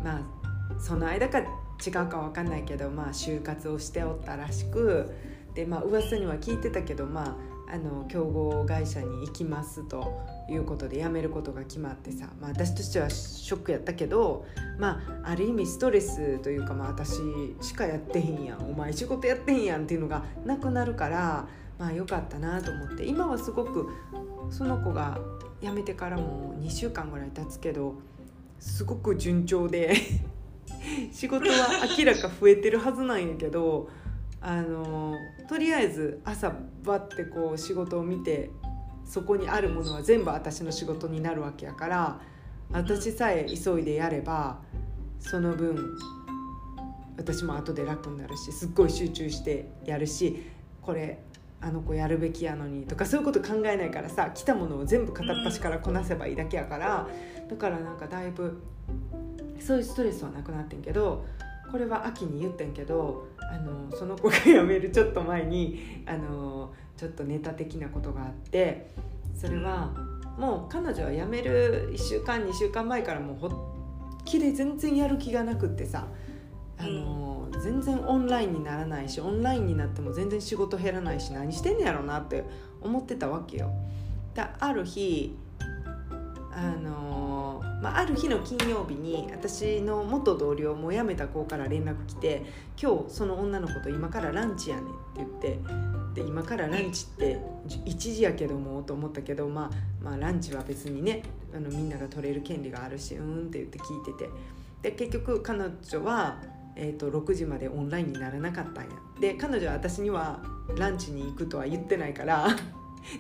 [0.03, 1.43] まあその間か違
[1.91, 5.13] うか分かんないけど、まあ、就活をしておったらしく
[5.55, 7.37] で、まあ噂には聞いてたけど、まあ、
[7.73, 14.45] あの競合会社に行きますということで辞めることが決まってさ、まあ、私としてはショックやったけど、
[14.79, 17.21] まあ、ある意味ストレスというか、まあ、私
[17.61, 21.47] しかやってへんやんお前仕事やってへんやんっていうのがなくなるから
[21.79, 23.89] まあよかったなと思って今はすごく
[24.51, 25.19] その子が
[25.63, 27.95] 辞めてからも2週間ぐらい経つけど
[28.59, 29.95] すごく順調で
[31.13, 33.89] 仕事は明らか増えてるはずなんやけど
[34.43, 35.15] あの
[35.49, 38.51] とりあえず朝バッてこう仕事を見て
[39.05, 42.21] そこにあるものは全部私の仕事になるわけやから
[42.73, 44.61] 私さえ急いでやれば
[45.19, 45.99] その分
[47.17, 50.43] 私も後で楽になるしすっごい集中してやるし
[50.81, 51.19] これ
[51.61, 57.07] あの子やるべきやのにとかそういうこと考えないからさ来たものを全部片っ端からこなせばいいだけやから
[57.51, 58.63] だからなんかだいぶ
[59.61, 61.27] そういうストレスはなくなってんけど
[61.71, 68.91] これは秋に言ってんけどあのその子が辞めるちょっと前にあのちょっとネタ的なことがあって
[69.35, 69.91] それは
[70.39, 76.07] もう彼女は辞める1週間2週間前からもうほっきり全然やる気がなくってさ
[76.79, 82.45] あの、全然オンラインにならないしオンラインになっても全然仕事減らないし何してんねやろなって
[82.81, 83.71] 思ってたわけよ。
[84.35, 85.37] だある日
[86.53, 87.20] あの
[87.81, 92.45] まあ、ある日の金曜日に私の元同僚も辞めた子から連絡来て
[92.81, 95.59] 「今日その女の子と今からランチやねん」って言って
[96.15, 101.23] で今からランチって1時やけどもと思ったけど、まあ、まあランチは別にね
[101.55, 104.31] あのみんなが取れる権利があるしうんって言って聞いてて
[104.83, 106.39] で結局彼女は、
[106.75, 108.91] えーと、6時までオンラインにならなかったんや。
[109.21, 110.43] で彼女は私には
[110.77, 112.49] ランチに行くとは言ってないから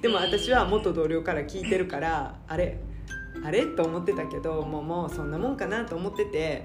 [0.00, 2.80] でも私は元同僚から聞いてるからあれ
[3.44, 3.66] あれ？
[3.66, 6.64] と思ってたけどもうもうそんなもんかなと思ってて。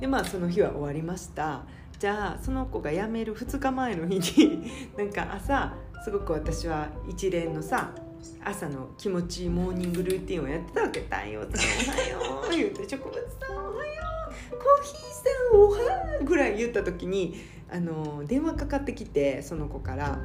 [0.00, 1.62] でまあその日は終わりました。
[1.98, 5.74] じゃあその子が辞める2日前の日に なんか朝
[6.04, 7.94] すごく私は一連のさ
[8.44, 13.92] 朝の気持ちいいモーニングルーティンをやってたわけ「太陽さんおはよう」 言うて「植物さんおはよ
[14.28, 15.00] う」「コーヒー
[15.50, 17.34] さんおはよう」ぐらい言った時に
[17.70, 20.18] あの電話かかってきてその子から。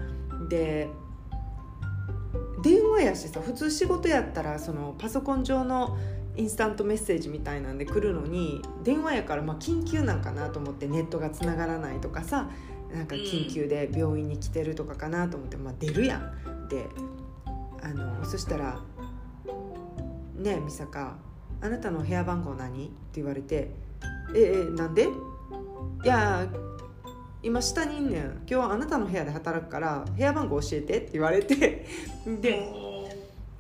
[0.49, 0.89] で
[2.61, 5.97] 電話やしさ普通仕事やったらそのパソコン上の
[6.35, 12.49] インスタントメッセージみたいなんで来るのに電話やからまあ緊急なんかなと思ってネットがつながらないとかさ
[12.93, 16.85] なんか緊急で病院に来てるとかかなと思って、まあ、出るやんで
[17.81, 18.79] あのそしたら
[20.35, 21.17] 「ねえ美坂
[21.61, 23.71] あなたの部屋番号何?」って言われて
[24.35, 25.07] 「ええなんで?」
[26.03, 26.47] いや
[27.43, 28.23] 今下にいんねん。
[28.23, 31.85] 今日はあなたの部屋で働くから部屋番号教えてって言われて。
[32.41, 32.71] で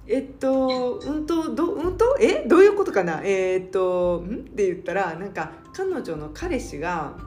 [0.07, 2.17] えっとうんとどうんと？
[2.19, 2.45] え？
[2.47, 3.21] どういうことかな？
[3.23, 4.35] えー、っとん？
[4.35, 7.17] って言ったらなんか彼女の彼氏が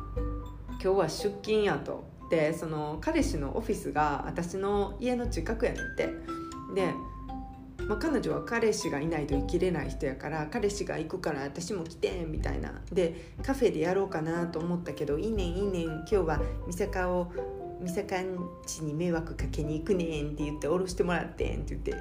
[0.83, 2.05] 今日は出勤やと。
[2.31, 6.09] でその彼氏のオフィスが私の家の近くやねんって。
[6.75, 6.93] で
[7.89, 12.81] まあ、彼女は彼氏がいないと生きれない人やから彼氏が行くから私も来てみたいな。
[12.93, 15.85] でカフェでやろうかなと思ったけどいいねんいいねん。
[15.85, 17.31] 今日は美坂を
[17.83, 21.95] 美坂んちに迷惑かけに行くねんって言って降ろしてもらってんって言ってえ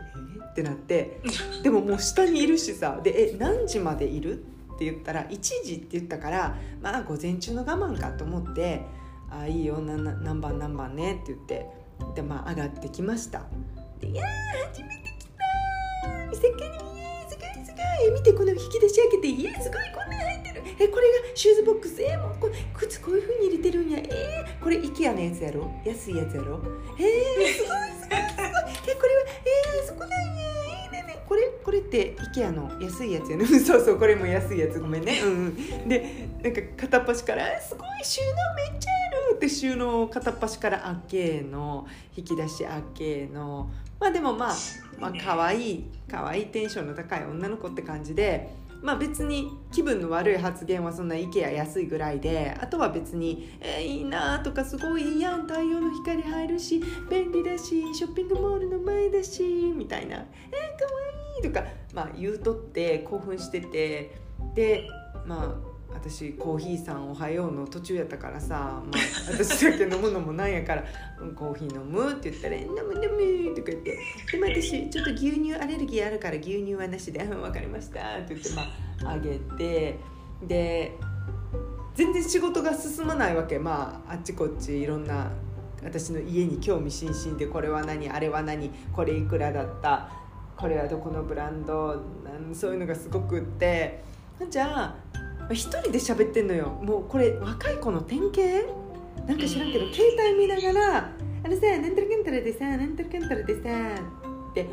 [0.52, 1.20] ってなって。
[1.64, 3.02] でももう下にいるしさ。
[3.04, 4.44] でえ何時までいる？
[4.76, 8.82] って言ったら1時って言ったからまあ午前中の我慢かと思って
[9.30, 10.04] 「ああいいよ何
[10.40, 11.68] 番何番ね」って言って。
[12.16, 13.44] でまあ上がってきました。
[14.00, 14.28] で「いやー
[14.70, 15.03] 初めて
[16.30, 16.80] 見せっかに
[17.30, 20.62] すごいすごい見てこの引き出し開けていやすごいこんなに入ってる。
[20.80, 24.00] えこれがシューズボックスえもうこ靴こういうふうに入れてるんや。
[24.00, 25.72] えー、これ IKEA のやつやろ？
[25.86, 26.60] 安いやつやろ？
[27.00, 28.20] えー、すごいすごい。
[28.20, 30.44] すごいえこれはえー、そこなんや。
[30.86, 33.46] えー、ねねこれこれって IKEA の安いやつやね。
[33.60, 34.80] そうそうこれも安いやつ。
[34.80, 35.20] ごめんね。
[35.24, 41.88] うんでなんか片っ端からすごい収納めっちゃあるって収納片っ端からあけの
[42.18, 43.70] 引き出しあけの
[44.04, 44.56] まあでもまあ
[45.00, 59.42] まあ可愛い可愛いテンションの高い女の子って感じでまあ別に気分の悪い発言はそんな IKEA 安いぐらいであとは別に「えー、いいな」とか「すごいいいやん太陽の光入るし便利だしショッピングモールの前だし」
[59.74, 61.02] みたいな「えー、かわ
[61.38, 64.22] いい」とか、まあ、言うとって興奮してて。
[64.56, 64.88] で
[65.26, 70.84] まあ私コーヒーさんおはようの途中やったからさ、まあ、私だけ飲むのもなんやから「、
[71.36, 72.74] コーヒー飲む?」って言ったら「飲む
[73.04, 73.98] 飲む」とか言って
[74.32, 78.64] 「でも私ちょっと牛乳アレルギーあるから牛乳はなしで「分かりました」って言ってま
[79.10, 79.98] ああげて
[80.48, 80.98] で
[81.96, 85.32] 全然仕事が進まないわけまああっちこっちいろんな
[85.84, 90.10] 私の家に興味津々でこれは何あれは何これいくらだった
[90.58, 92.02] これはどこのブランド
[92.54, 94.02] そういうのがすごくって
[94.50, 94.96] じゃあ
[95.52, 96.70] 一人で喋ってんのよ。
[96.82, 98.42] もうこれ若い子の典型？
[99.28, 100.98] なんか知らんけど携帯見ながら
[101.46, 104.02] 「あのさなんたらかんたらでさなんたらかんたらでさ」
[104.52, 104.66] って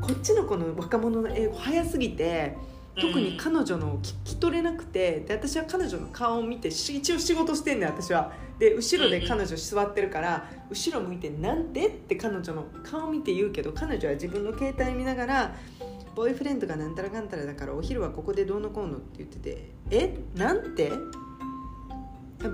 [0.00, 2.56] こっちの子の若者の英語早すぎて
[3.00, 8.32] 特に彼女の聞き取れなくてで私は彼女の顔を見てし一応仕事してんねん私は。
[8.58, 15.54] で後ろで彼女座ってるから後ろ向いて「なんて?」って彼女の顔見て言うけど彼女は自分の携帯見ながら
[16.18, 20.18] 「ボーイフレンドがなんたらかんたらだからお昼はここでどうのこうの」って言ってて「え？
[20.34, 20.90] なんて?」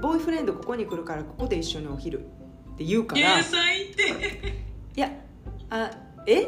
[0.02, 2.22] ボーイフレンドここに来るからここで一緒にお昼っ
[2.76, 3.20] て言うから。
[4.94, 5.10] いや
[5.70, 5.90] あ
[6.26, 6.46] え？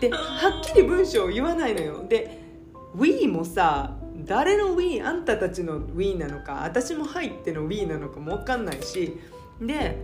[0.00, 2.04] ではっきり文章を言わないのよ。
[2.08, 2.42] で
[2.98, 9.16] 「We」もさ誰の We あんたたちの We なのか私も入っての We なのかも分かんないし。
[9.60, 9.96] で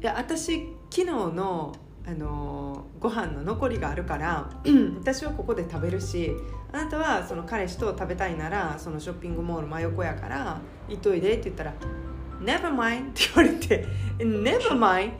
[0.00, 1.74] いや私昨日の
[2.06, 4.50] あのご飯の残りがあるから
[5.00, 6.32] 私はここで食べるし
[6.72, 11.74] あなたはその彼氏と食べたいならそのショッピングモール真横やから行っといでって言ったら
[12.42, 13.86] 「Never mind」って言われて
[14.18, 15.12] 「Never mind」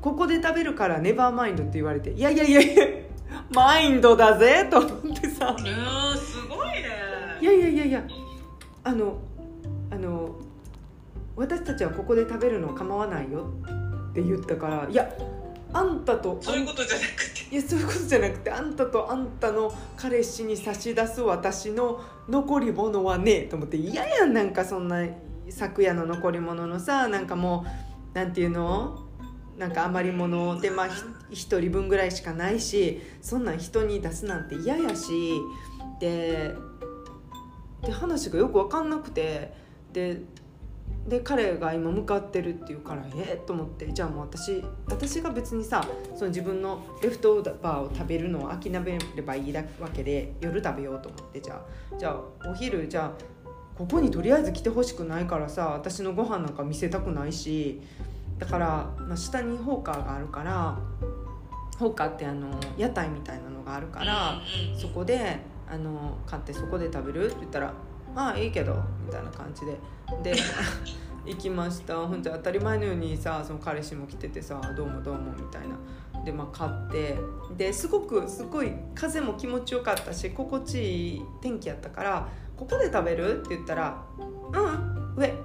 [0.00, 2.86] ここで食べるから「Never mind」って言われて「いやいやいやいや
[3.52, 5.56] マインドだぜ」と思ってさ。
[5.58, 6.84] いやーすごいね。
[7.40, 8.04] いやいやいやいや
[8.84, 9.18] あの
[9.90, 10.36] あの
[11.36, 13.50] 私たちはここで食べるの構わないよ
[14.10, 15.10] って言ったからいや
[15.74, 17.54] あんたとそういうことじゃなくて。
[17.54, 23.76] いやそういうことじゃなくてあんたとあんたの彼氏に差し出す私の残り物はねえと思って。
[23.76, 25.04] 嫌やんなんかそんな
[25.50, 27.66] 昨夜の残り物のさなんかも
[28.14, 29.04] うなんていうの？
[29.58, 35.10] なんか余り物でまあひ1人分ぐらいしかないしそんなん人に出すなんて嫌やし。
[36.00, 36.54] で
[37.82, 39.52] で話がよく分かんなくて。
[39.92, 40.22] で
[41.08, 43.38] で彼が今向かってるっていうからえ？
[43.42, 49.62] っと思ってじゃあもう私私が別にさその自分のレフトオーバーを食べるのを諦めればいいわ
[49.92, 51.62] けで夜食べようと思ってじゃ
[51.92, 53.12] あじゃあお昼じゃあ
[53.76, 57.82] ここにとりあえず来てほしくないからさ私のご飯なんか見せたくないし
[58.38, 60.78] だから、まあ、下にホーカーがあるから
[61.78, 64.40] ホーカーってあの屋台みたいなのがあるから、
[64.80, 67.74] そこであの買ってそこで食べるって言ったら
[68.14, 69.76] 「ああいいけど」みたいな感じで
[70.22, 70.34] で
[71.26, 71.96] 行きました。
[72.06, 75.76] ほんと当たり前のようにさその彼氏も来ててさ「どうもどうも」みたいな。
[76.24, 77.18] でまあ買って。
[77.56, 85.38] ですごくすごい風も気持ちよかったし心地いい天気やったから「ここで食べる?」って言ったら「うん上」って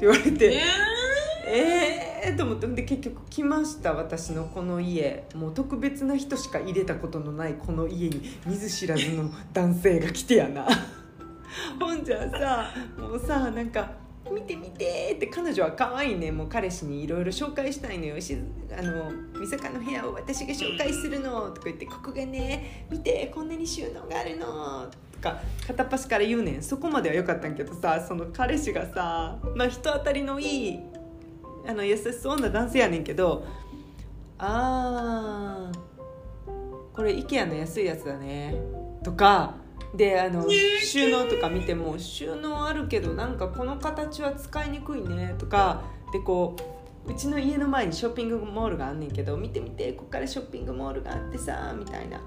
[0.00, 0.60] 言われて。
[1.48, 2.36] ええー？
[2.36, 2.66] と思って。
[2.66, 5.28] で結局来ました私のこの家。
[5.34, 8.20] もう特別な人しか入れたことのないこの家に。
[8.46, 10.66] 見ず知らずの男性が来てやな
[11.80, 13.90] ほんじゃさもうさなんか
[14.30, 16.30] 「見て見て」って彼女は可愛いね。
[16.32, 18.20] もう彼氏にいろいろ紹介したいのよ。
[18.20, 18.36] し
[18.76, 26.62] あの「美坂の部屋を私が紹介するの」とか言って「ここがね見てこんなに収納があるの」とか片っ端から言うねん。
[26.62, 30.80] そこまではよかったんけどさその彼氏がさまあ人当たりのいい
[31.66, 33.44] あの優しそうな男性やねんけど
[34.38, 35.86] あー
[36.94, 38.54] これ IKEA の安いやつだね。
[39.02, 39.54] とか
[39.96, 40.46] であの
[40.82, 45.82] 収納とか見ても収納あるけどなんかこの形は使いにくいねとか
[46.12, 46.54] でこ
[47.06, 52.20] ううちの家の前にショッピングモールがあんねんけど見て見てこっからショッピングモールがあってさみたいな。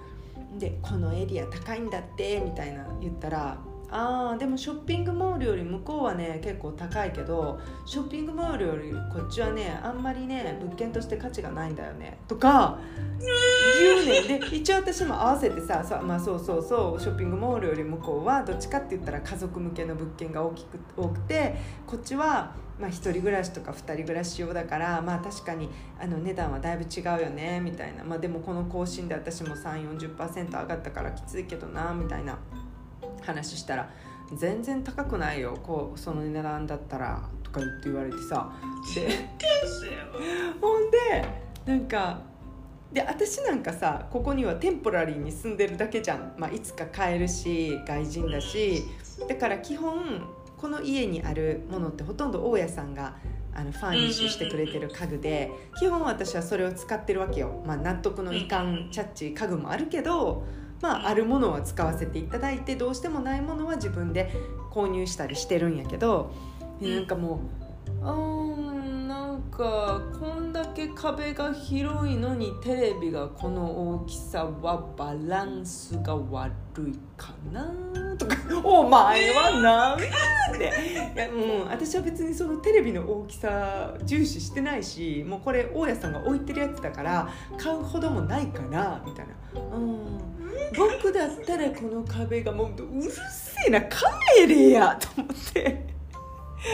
[0.58, 3.58] でこのエリア高いんだってみたいな言ったら
[3.92, 12.20] あーでもショッピングモールより向こうはね結構高いけどショッピングモールよりこっちはねあんまりね物件として価値がないんだよね。
[12.28, 12.78] とか
[13.80, 21.56] 言うねで一応私も合わせてささ、まあ、そうそうそうショッピングモールより向こうはどっちかって言ったら家族向けの物件が大きく多くて
[21.88, 25.70] こっちはまあ、1人暮らしとか2人暮らし用だからまあ確かに
[26.00, 32.40] あの値段はだいぶ違うよねみたいな、まあ、でもこの更新で私も3 4 0上がったからきついけどなみたいな。
[33.22, 33.90] 話したら
[34.36, 38.52] 「全然高くないよこうその値段だったら」とか言って言われてさ。
[38.96, 39.10] で
[40.62, 40.98] ほんで
[41.66, 42.22] なんか
[42.92, 48.84] で私なんかさここにはテンポラリーに住んでるだけじゃん、まあ、いつか帰るし外人だし。
[49.28, 50.22] だから基本
[50.58, 53.16] この家にあるものってほとんど大家さんが
[53.54, 58.90] あのファーニッシュしてくれてる家具で基本私はそれを使ってるわけよ、まあ、納得のいかん。
[58.92, 60.44] チャッチー家具もあるけど、
[60.82, 64.34] まあ、あるものは使わせていただいてどうしてもないものは自分で
[64.72, 66.32] 購入したりしてるんやけど
[66.82, 67.42] なんかも
[68.02, 76.54] ううーんなんかかこんだけ壁が広いのにテレビがこの大きさはバランスが悪
[76.88, 77.70] いかな
[78.18, 80.00] とか「お前はなん
[80.58, 80.72] で?」
[81.14, 87.28] いやもう私は別にそのテレビの大きさ重視してないしもうこれ大家さんが置いてるやつだから
[87.58, 89.34] 買うほどもないからみたいな。
[89.76, 90.39] うん
[90.76, 93.20] 僕だったらこの壁がもううるせ
[93.68, 93.98] えな帰
[94.48, 94.98] れや。
[95.00, 95.62] と思って。
[95.64, 95.72] で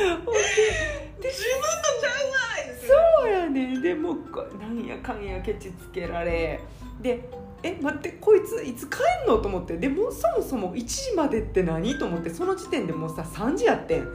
[1.21, 2.75] 自分のじゃない
[3.21, 3.79] そうやね。
[3.81, 4.15] でも
[4.59, 6.59] なんやかんやケチつけられ。
[7.01, 7.27] で
[7.63, 9.37] え待ってこいついつ帰んの？
[9.37, 9.77] と思って。
[9.77, 11.97] でもそもそも1時までって何？
[11.97, 12.29] と思って。
[12.29, 14.05] その時点でもうさ3時やってん。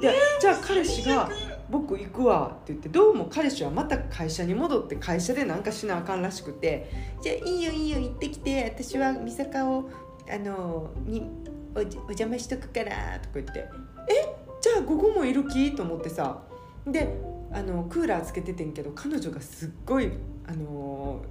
[0.00, 1.28] で、じゃあ彼氏が
[1.70, 6.90] 「僕行くわ」って言ってどうも彼氏はまた会社に戻って会社でなんかしなあかんらしくて
[7.22, 9.90] 「じゃあいいよいいよ行ってきて私は美坂を
[10.30, 11.28] あのに
[11.74, 13.68] お邪魔しとくから」とか言って
[14.08, 14.34] 「え？
[14.60, 16.42] じゃあ午後もいる気?」と思ってさ
[16.86, 17.18] で
[17.52, 20.10] あのクーラーつけててんけど彼女がすっごい
[20.46, 21.22] あの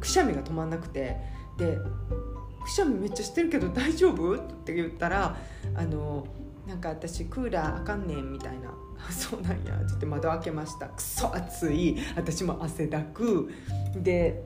[0.00, 1.16] くしゃみが止まんなくて
[1.58, 1.78] で
[2.62, 5.36] 「くしゃみめっちゃしてるけど大丈夫?」って言ったら
[5.74, 6.26] あの
[6.72, 10.86] なんか私クーラーあかんねんみたいな「あ そうなんや」って言って窓開けました。
[10.86, 11.98] くそ暑い。
[12.16, 13.50] 私も汗だく。
[13.94, 14.42] で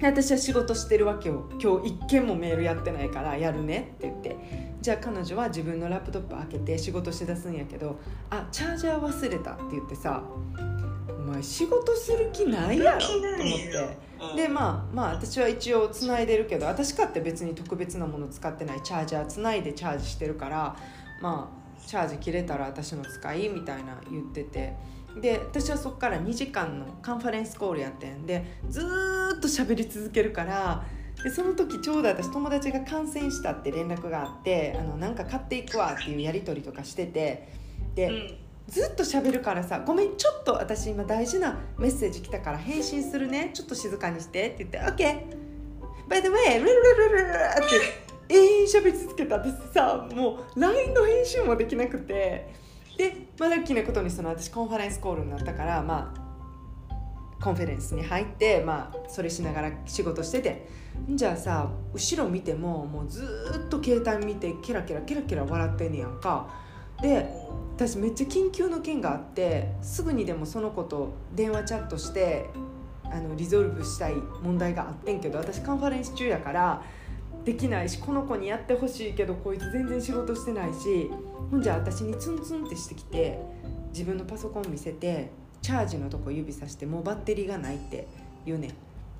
[0.00, 1.50] 私は仕事してるわけよ。
[1.60, 3.94] 今日一件もメールやってないからやるね。
[3.96, 4.36] って言って。
[4.80, 7.98] じゃあ彼女は自分のラップトップ開けて仕事しだすんやけど
[8.30, 10.22] 「あチャージャー忘れた」って言ってさ
[11.18, 14.10] 「お前仕事する気ないやろ」と思って。
[14.36, 18.82] でまあまあ私は一応つないでるけど私かって別に特別なもの使ってない。
[18.82, 20.76] チャージャーつないでチャージしてるから
[21.20, 24.74] まあチャージ切れたら私の使いみたいな言ってて。
[25.20, 28.26] で私はそこから2時間のカンファレンスコールやってん。
[28.26, 30.84] でずーっと喋り続けるから
[31.24, 37.48] でその時ちょうど私友達が感染したって連絡があってあのなんか買っていくわっていうやり取りとかしてて。
[37.94, 38.36] で、うん。
[38.68, 43.50] ずっと喋るからさ「ごめんちょっと私今大事なメッセージ来たから返信するね。
[43.52, 45.40] ちょっと静かにして」って言って「OK
[46.08, 49.36] by the way ルルルルルル」って永遠喋り続けた。
[49.36, 52.48] 私さもう LINE の編集もできなくて。
[52.96, 60.68] で、まあ、ラッキーなことにその私 conference call になったからまあ conference に入って、まあ、それしながら仕事してて。
[61.08, 63.24] じゃあさ後ろ見てももうず
[63.66, 66.48] っと携帯見てケラケラケラケラ笑ってんねやんか。
[67.00, 67.26] で
[67.76, 72.50] 私めっちゃ緊急の件があってすぐにでもその子と電話チャットして
[73.04, 76.82] あのリゾルブしたい問題があってんけど私カンファレンス中やから
[77.44, 81.10] できないしこの子にやってほしいけどこいつ全然仕事してないし
[81.50, 83.38] ほんじゃ私にツンツンってしてきて
[83.92, 85.30] 自分のパソコン見せて
[85.62, 88.06] チャージのとこ指さしてもうバッテリーがないって
[88.46, 88.68] 言うね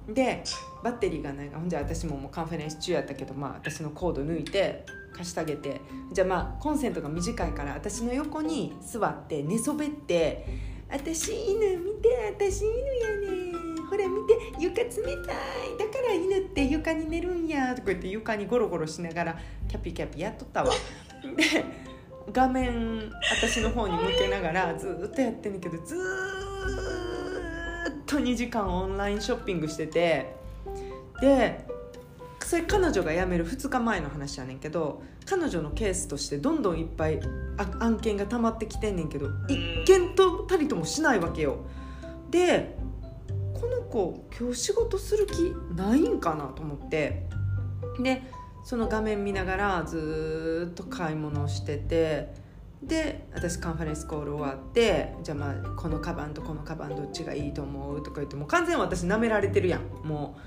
[0.09, 0.15] ん。
[0.15, 0.43] で
[0.83, 5.81] バッテリーがないほんじゃ私ももうカンファレンス中やったけどまあ私のコード抜いて貸してあげて。
[6.13, 10.45] じゃあまあコンセントが短いから私の横に座って寝そべって
[10.91, 13.70] 「私犬見て私犬やねん。
[13.91, 15.17] ほら見て床冷たい。
[15.77, 19.37] だから犬って床に寝るんや」とか言って床にゴロゴロしながら
[19.69, 20.71] キャピキャピやっとったわ。
[21.37, 21.65] で
[22.33, 26.03] 画面私の方に向けながらずーっとやってんねんけどずーっ
[28.07, 30.39] と2時間オンラインショッピングしてて。
[31.21, 31.67] で
[32.47, 37.21] それ彼女が辞める2日前の話やねんけど彼女のケースとしてどんどんいっぱい
[37.59, 41.59] あ案件が溜まってきてんねんけど一件とたりともしないわけよ。
[42.31, 42.80] で
[43.61, 47.29] この子今日仕事する気ないんかなと思って。
[48.01, 48.23] で
[48.65, 52.51] その画面見ながらずーっと買い物をしてて。
[52.83, 59.83] で私カンファレンスコール終わってじゃあまあこのカバンとこのカバンどっちがいいと思うとか言ってもう完全に私舐められてるやん。
[60.03, 60.39] も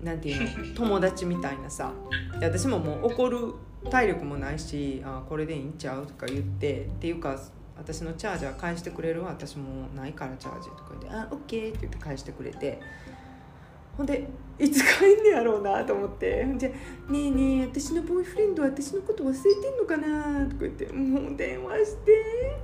[0.00, 0.72] うなんていうの？
[0.74, 1.92] 友達みたいなさ。
[2.40, 3.54] で私ももう怒る
[3.90, 6.86] 体力もないしあこれでいいんちゃうとか言って。
[6.86, 7.38] っていうか
[7.78, 12.80] 私のチャージャー返してくれるわ私もないからチャージとか言って「あオッケー」って言って返してくれて
[13.96, 16.76] ほんでいつ帰んねやろうなと思ってほんじゃ「ね
[17.10, 22.12] えねえ私のボーイフレンド私のこと忘れてんのかな?」とか言って「もう電話して」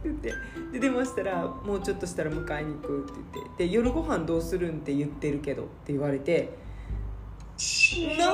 [0.01, 0.33] って言って
[0.73, 6.62] で電話したら「もうちょっとしたら迎えに行く」って言って「で夜ご飯どうするん?」って言ってるけどって言われて。
[8.19, 8.33] な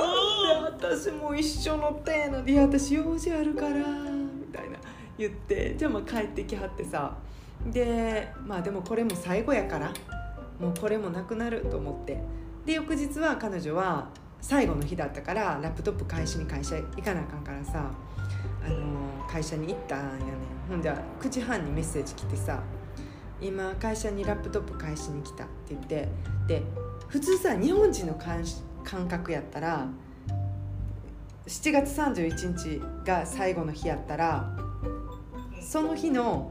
[0.71, 4.79] んで私も一緒のってので「いや私用事あるから」みたいな
[5.21, 7.17] 言ってじゃあまあ帰ってきはってさ
[7.67, 9.93] でまあでもこれも最後やから
[10.59, 12.23] もうこれもなくなると思って。
[12.65, 14.09] で翌日は彼女は
[14.41, 17.91] 最後の日だったからラップトップ返しに会社行かなあかんからさ、
[18.65, 20.33] あのー会社に行ったんやね
[20.69, 22.61] ほんじゃ9時半にメッセージ来てさ
[23.41, 26.09] 「今会社にラップトップ返しに来た」って言って
[26.49, 26.63] で
[27.07, 28.45] 普通さ日本人の感
[28.83, 29.87] 感覚やったら
[31.47, 34.51] 7月31日が最後の日やったら
[35.61, 36.51] その日の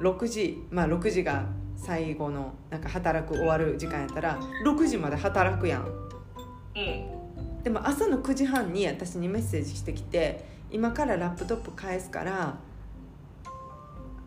[0.00, 1.46] 6時まあ6時が
[1.76, 5.82] 最後のなんか働く終わる時間やったら6時まで働くやん。
[5.84, 7.62] うん。
[7.62, 12.58] でも朝の9時半に私にメッセージしてきて「今からラップトップ返すから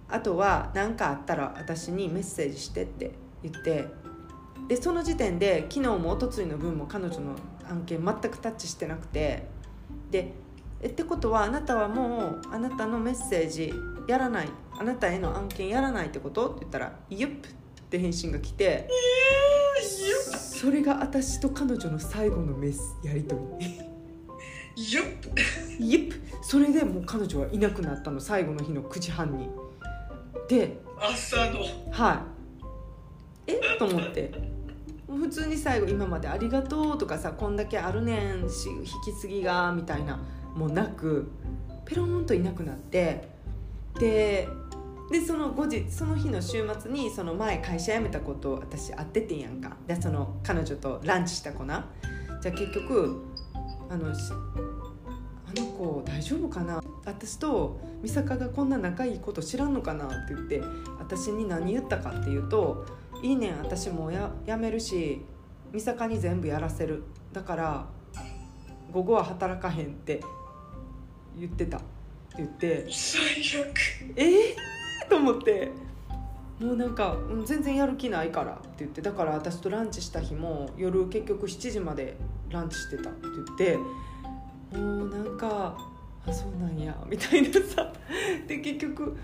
[0.09, 3.11] あとは何かあったら私にメッセージして」って
[3.41, 3.87] 言って
[4.67, 7.35] でその時点で昨日も一昨日の分も彼女の
[7.69, 9.47] 案件全くタッチしてなくて
[10.11, 10.33] で
[10.81, 13.73] えってことはあなたはもうあなたのメッセージ
[14.07, 14.49] やらない
[14.79, 16.47] あなたへの案件やらないってこと？
[16.47, 17.51] って言ったら「イユップ」っ
[17.89, 18.87] て返信が来て
[20.21, 23.77] それが私と彼女の最後のメスやり取り。
[24.93, 25.05] よっ
[25.79, 29.49] イエップそれでもう彼女はいなくなったの最後の日の9時半に。
[30.47, 31.59] で朝の。
[31.91, 32.23] は
[33.47, 33.51] い。
[33.51, 33.77] え？
[33.77, 34.31] と思って。
[35.07, 40.19] 普通に最後今まで「ありがとう」とかさ「こんだけあるねんし引き継ぎが」みたいな
[40.55, 41.31] もなく
[41.85, 43.29] ペロンといなくなって
[43.99, 44.47] で
[45.11, 49.75] でその後日その日の週末にその前会社辞めた子と私会っててんやんか。
[49.87, 51.87] でその彼女とランチした子な。
[52.41, 53.25] じゃあ結局
[53.89, 54.11] あのあ
[55.59, 56.79] の子大丈夫かな？
[57.05, 60.05] 私と美坂がこんな仲いいこと知らんのかな？
[60.05, 60.61] って言って
[60.99, 62.85] 私に何言ったかっていうと
[63.23, 65.25] 「いいねん私もや辞めるし
[65.73, 67.03] 美坂に全部やらせる。
[67.33, 67.87] だから
[68.91, 70.21] 午後は働かへん」って
[71.39, 71.77] 言ってた。
[71.77, 71.85] って
[72.37, 72.85] 言って。
[72.89, 73.21] 最
[73.61, 73.77] 悪。
[74.15, 75.71] えー、と思って。
[76.59, 78.53] もうなんか、うん、全然やる気ないから。
[78.53, 79.01] って言って。
[79.01, 82.17] だから私とランチした日も夜結局7時まで
[82.49, 83.09] ランチしてた。
[83.09, 83.77] って言って。
[84.77, 85.77] もうなんか
[86.27, 86.95] あそうなんや。
[87.07, 87.91] みたいなさ。
[88.47, 89.17] で結局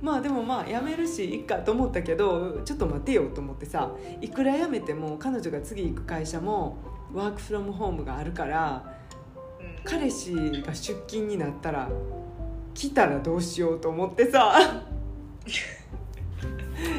[0.00, 3.92] まあでもまあ辞めるしいっかと思ったけどちょっと待てよと思ってさ。
[4.22, 6.78] いくら辞めても彼女が次行く会社も
[7.12, 8.97] ワークフロムホームがあるからうん
[9.88, 11.88] 彼氏が出勤になったら
[12.74, 14.54] 来たらどうしようと思ってさ。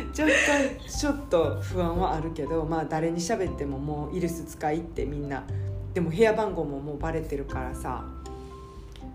[0.09, 5.45] 若干ちょっと不安はあるけどまあ誰に喋ってももうイルス使いってみんな。
[5.93, 8.03] でも部屋番号ももうバレてるからさ。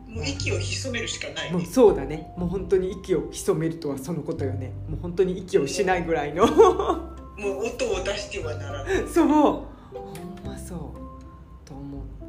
[0.09, 2.33] もう息を潜めるしかないもうねそうだね。
[2.37, 4.72] もう本当に息を潜めるとはそのことよね。
[4.89, 6.47] もう本当に息をしないぐらいの。
[6.47, 9.09] もう音を出してはならない。
[9.09, 9.27] そう。
[9.27, 9.66] ほ
[10.47, 11.03] んまそう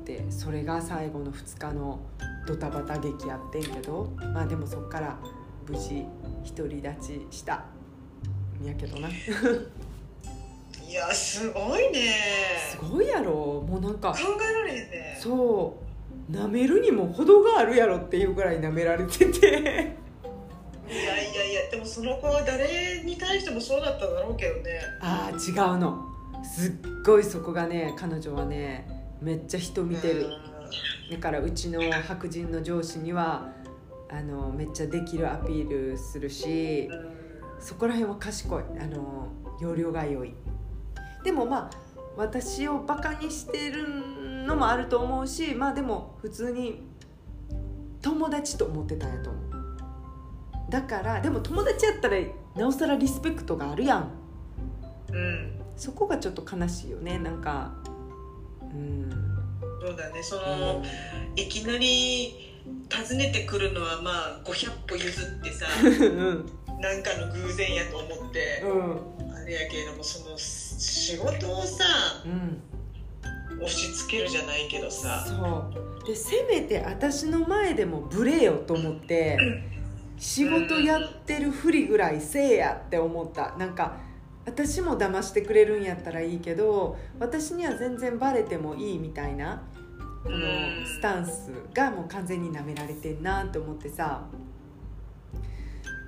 [0.05, 1.99] ってそれが最後の2日の
[2.45, 5.17] ドタバタ劇やってんけどまあでもそっから
[5.67, 6.05] 無事
[6.55, 7.65] 独り立ちした。
[8.61, 9.09] んやけどな。
[9.09, 9.31] す
[10.87, 12.13] いやすごいね。
[12.89, 13.65] ごいやろ。
[13.67, 15.17] もうなんか考えられへんね。
[15.19, 15.75] そ
[16.29, 16.31] う。
[16.31, 19.47] 舐めるにも程があるやろっていうぐらい舐められてて。
[19.47, 24.79] いやいやいやでもその子は誰に対してもそうだっただろうけどね。
[25.01, 26.05] ああ違うの。
[26.43, 28.94] すっごいそこがね彼女はね
[29.25, 30.29] めっちゃ人見てる。
[31.11, 33.51] だからうちの白人の上司には
[34.09, 37.15] あのめっちゃできるアピールするしうん
[37.59, 38.63] そこら辺は賢い。
[38.79, 40.35] あの容量が良い。
[41.23, 41.77] でもまあ
[42.15, 46.83] 私をバカにしてるのもあると思うしまあでも普通に
[48.01, 49.43] 友達と思ってたんやと思う。
[50.69, 52.17] だからでも友達やったら
[52.55, 54.11] なおさらリスペクトがあるやん。
[55.11, 55.59] うん。
[55.75, 57.17] そこがちょっと悲しいよね。
[57.17, 57.94] なんかうん
[59.85, 60.23] そうだね。
[60.23, 60.83] その、
[61.35, 62.55] いきなり
[62.91, 66.45] 訪ねてくるのはまあ500歩譲ってさ うん。
[66.81, 69.33] なんかの偶然やと思ってうん。
[69.33, 71.83] あれやけれどもその仕事をさ
[72.25, 72.61] うん。
[73.57, 75.23] 押し付けるじゃないけどさ。
[75.25, 75.33] そ
[76.03, 76.07] う。
[76.07, 79.37] でせめて私の前でもブレよと思って
[80.17, 83.55] 仕事やってるふりぐらいせえやって思った。
[83.57, 83.97] なんか
[84.45, 89.63] 私も騙してくれるんやったらいいけど私には全然バレてもいいみたいな
[90.23, 90.37] この
[90.85, 94.23] スタンスがもう完全になめられてんなって思ってさ。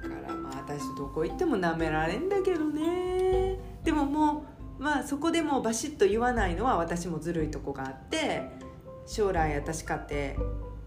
[0.01, 3.59] だからまあ私どこ行ってもなめられんだけどね。
[3.83, 4.45] でもも
[4.79, 8.43] うまあそこでもうバシッと言わないのは私もずるいとこがあって
[9.05, 10.37] 将来私かって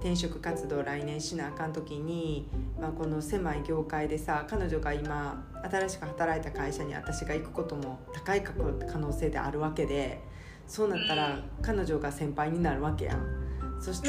[0.01, 2.49] 転職活動来年しなあかん時に、
[2.81, 10.21] まあ、この狭い業界でさ彼女が今新しく働いた会社に私が行くことも高い可能性であるわけで
[10.67, 13.51] そうなったら彼女が先輩になるわけやん。
[13.81, 14.09] そして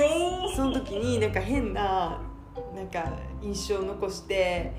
[0.55, 2.21] その時になんか変な
[2.75, 3.11] なんか
[3.41, 4.73] 印象を残して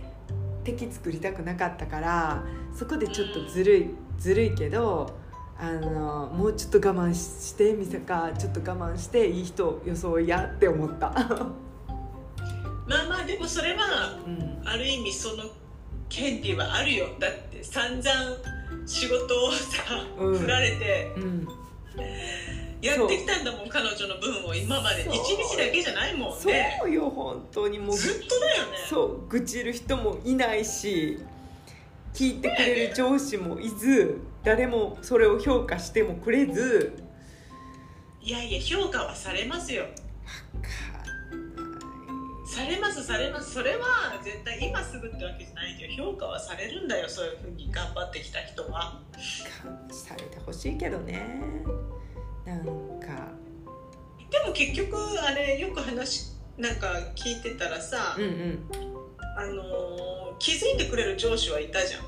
[0.64, 2.44] 敵作りたくなかったから
[2.74, 5.21] そこでちょっとずるいずるいけど
[5.62, 11.10] あのもうちょっと我慢してみせかちょっと我慢していい人装いやって思った、
[12.88, 15.44] まあまあでもそれはうん、ある意味その
[16.08, 17.06] 権利はあるよ。
[17.20, 18.10] だって散々
[18.84, 20.38] 仕事をさ、うん。
[20.40, 21.48] 振られてうん、
[22.80, 25.04] やってきたんだもん彼女の分を今まで。
[25.04, 25.14] そう。
[25.14, 27.96] 一日だけじゃないもんそうねよ本当にもう。
[27.96, 28.78] ずっとだよね。
[28.90, 31.20] そう愚痴る人もいないし
[32.12, 36.92] 聞いてくれる上司もいず誰もそれを評価してもくれず。
[38.20, 39.84] いやいや評価はされますよ。
[42.44, 43.52] されますされます。
[43.54, 43.86] それは
[44.22, 49.00] 絶対今すぐってわけじゃないけど評価はされるんだよそういうふうに頑張ってきた人は。
[49.90, 51.40] されてほしいけどね。
[52.44, 52.64] なん
[53.00, 53.32] か。
[54.30, 58.68] でも結局あれよく話なんか聞いてたらさ、うんうん。
[59.36, 62.02] あのー気づいてくれる上司はいたじゃん。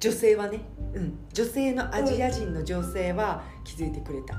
[0.00, 0.60] 女性はね、
[0.96, 4.34] うん、女性のアジア人の女性は気づいてくれた。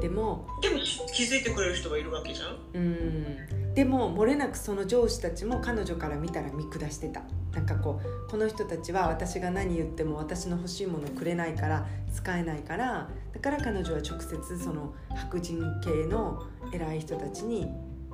[0.00, 0.78] でもでも
[1.12, 2.58] 気づいてくれる人がいるわけじゃん？
[2.74, 3.74] うん。
[3.74, 7.22] でも漏れなくその上司たちも彼女から見たら見下してた。
[7.52, 17.66] なんかこうこの人たちは私が何言っても私の欲しいものをくれないから使えないからだから彼女は直接その白人系の偉い人たちに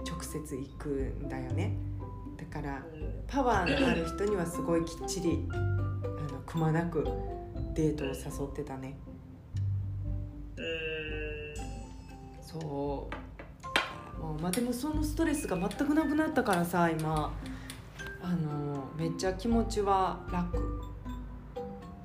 [0.07, 1.77] 直接行くんだよね。
[2.37, 2.83] だから
[3.27, 5.57] パワーのある人にはすごいきっちりあ
[6.33, 7.07] のくまなく
[7.77, 8.97] デートを誘ってたね。
[10.57, 10.61] う
[12.43, 14.43] そう。
[14.43, 17.33] まあでもそのストレスが全くなくなったからさ今。
[18.23, 20.59] あのめっちゃ気持ちは楽、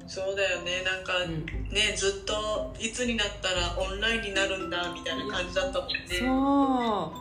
[0.06, 0.84] そうだよね。
[0.84, 5.96] なんか、うん、ねずっといつになったらオンラインになるんだみたいな感じだったもんね。
[6.20, 7.14] そ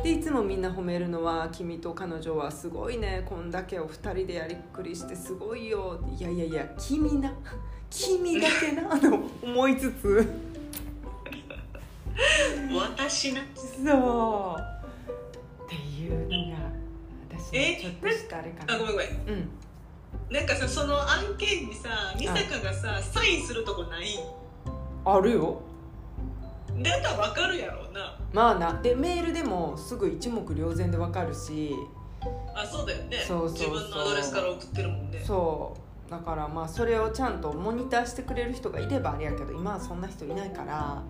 [0.00, 0.02] う。
[0.04, 3.24] でいつもみんな褒めるのは「君と彼女はすごいね。
[3.26, 7.32] こんだけを2人でやりっくりしてすごいよ」いやいやいや君な
[7.96, 10.26] 君だけなと思いつつ。
[12.74, 13.40] 私な。
[13.54, 15.64] そう。
[15.64, 16.58] っていうのが
[17.38, 18.74] 私のちょっとしたあれかな。
[18.74, 19.08] あごめんごめん。
[19.08, 19.48] うん。
[20.30, 24.18] なんかさその案件にさ美坂がさサインするとこない？
[25.04, 25.60] あるよ。
[26.82, 28.18] だったら分かるやろうな。
[28.32, 28.80] まあな。
[28.82, 31.72] でメールでもすぐ一目瞭然でわかるし。
[32.56, 33.18] あそうだよね。
[33.18, 33.68] そうそうそう。
[33.68, 35.22] 自分のアドレスから送ってるもんね。
[35.24, 41.02] そうだからまあそれをちゃんとモニターしてくれる人がいればあれやけど今はそんな人いないから、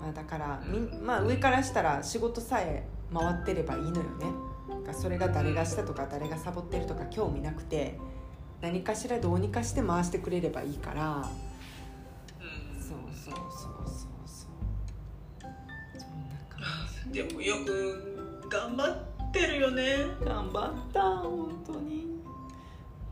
[0.00, 4.50] まあ、だからみん、まあ、上からしたら仕事さえ回ってればいいのよね。
[4.92, 7.98] それが誰がしたとか誰がサボってるとか興味なくて
[8.60, 11.16] 何かしらどうにかして回してくれればいいから。
[11.16, 12.82] うん。
[12.82, 15.50] そうそうそうそうそう。
[15.98, 19.96] そんな感でもよく頑張ってるよね。
[20.20, 22.06] じ頑張った本当に。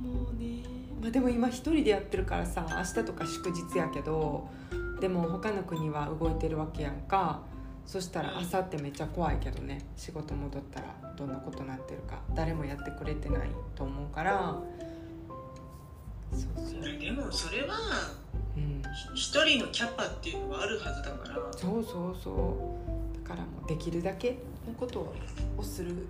[0.01, 4.49] もうねまあでも今一人でやってるからさ明日とか祝日やけど
[5.01, 7.43] でも他の国は動いてるわけやんか。
[7.87, 12.21] そしたら明後日めっちゃ怖いけどね仕事戻ったらどんなことなってるか。
[12.35, 14.59] 誰もやってくれてないと思うから。
[16.33, 16.83] そうそう。
[16.99, 17.77] でもそれは
[18.57, 18.83] うん。
[19.15, 21.37] 一人のキャパっていうのがあるはずだから。
[21.53, 22.77] そうそうそ
[23.15, 23.23] う。
[23.25, 24.37] だからもうできるだけ
[24.67, 25.15] のこと
[25.57, 26.07] をする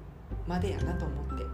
[0.48, 1.44] までやなと思って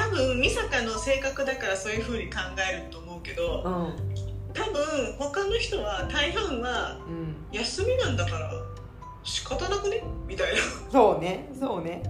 [0.00, 2.38] 多分美坂の性格だからそういうふうに考
[2.72, 4.52] えると思うけどうん。
[4.52, 7.36] 多分他の人は大半はうん。
[7.52, 8.50] 休みなんだから
[9.22, 10.02] 仕方なくね？
[10.26, 10.60] みたいな。
[10.90, 12.02] そうねそうね。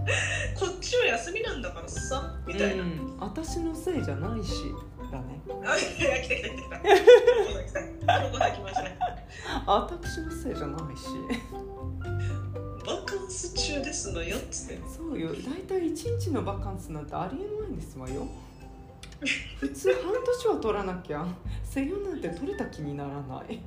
[0.58, 4.52] こっちは休みなんだからさみたいな、うん、私のせいじゃないし
[5.10, 5.40] だね。
[5.66, 6.78] あ来た来た来た来た。
[6.86, 8.82] 京子さん来た京子さん来ました。
[8.82, 8.98] ね
[9.66, 11.06] 私のせいじゃないし
[12.90, 14.78] バカンス中ですのよっつって。
[14.88, 15.30] そうよ。
[15.30, 18.26] 大体1日のバカンスなんてありえないんですわよ。
[19.58, 21.26] 普通半年は取らなきゃ
[21.62, 23.60] 制御なんて取れた気にならない。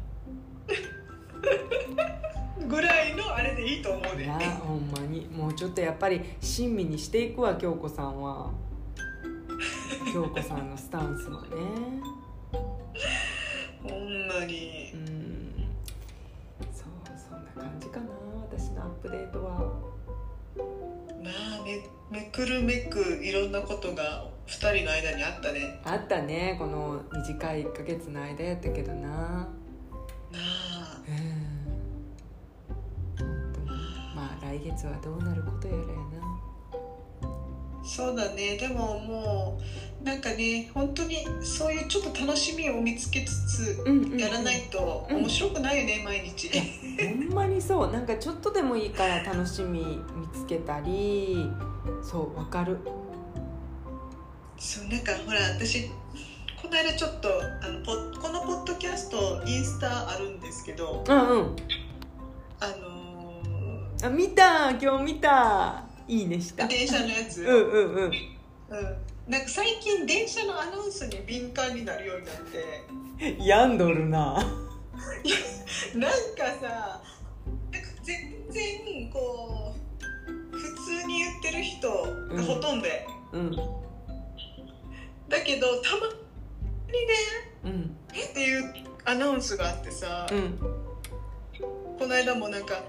[2.67, 4.26] ぐらいのあれでいいと思うで。
[4.26, 5.28] いやほんまに。
[5.28, 8.51] もうちょっとやっぱり親身にしていくわ京子さんは。
[10.11, 11.47] 京子さんのスタンスはね。
[13.84, 14.91] ほんまに。
[14.93, 15.53] うん。
[16.74, 18.22] そうそんな感じかな
[18.84, 19.59] アップデートは。
[21.23, 25.79] まあめめくるめくいろんなことが2人の間にあったね。
[25.86, 26.57] あったね。
[26.59, 29.09] この短い1ヶ月の間やったけどな。
[29.09, 29.47] な
[30.34, 31.01] あ。
[31.07, 31.11] う
[33.23, 33.25] ん。
[34.15, 36.43] まあ来月はどうなることやらやな
[37.84, 38.57] そうだね。
[38.57, 39.61] でもも
[40.01, 44.19] うなんかね本当にそういうちょっと楽しみを見つけつつうんうんうん。
[44.19, 46.49] やらないと面白くないよね、毎日。
[46.49, 47.91] ほんまにそう。
[47.91, 51.49] なんかちょっとでもいいから楽しみ見つけたり。
[52.01, 52.77] そうわかる。
[54.57, 55.89] そうなんかほら私
[56.61, 57.29] この間ちょっと
[57.61, 61.03] あのポこのポッドキャストインスタあるんですけど。
[61.07, 61.55] うんうん。
[62.59, 64.71] あのあ見た。
[64.71, 68.04] 今日見たいいねしたー電車のやつ、うんうんうん。
[68.06, 68.12] うん。
[69.28, 73.39] なんか最近電車のアナウンスに敏感になるようになって。
[73.39, 74.34] 病んどるな。
[75.95, 77.01] なんかさ
[77.72, 79.74] なんか全然こ
[80.28, 82.93] う普通に言ってる人がほとんどや、
[83.34, 83.51] うん。
[85.30, 86.08] だけどたま
[87.64, 87.95] うん。
[88.12, 88.74] っていう
[89.06, 90.58] アナウンスがあってさ、うん。
[91.97, 92.84] この間もなんか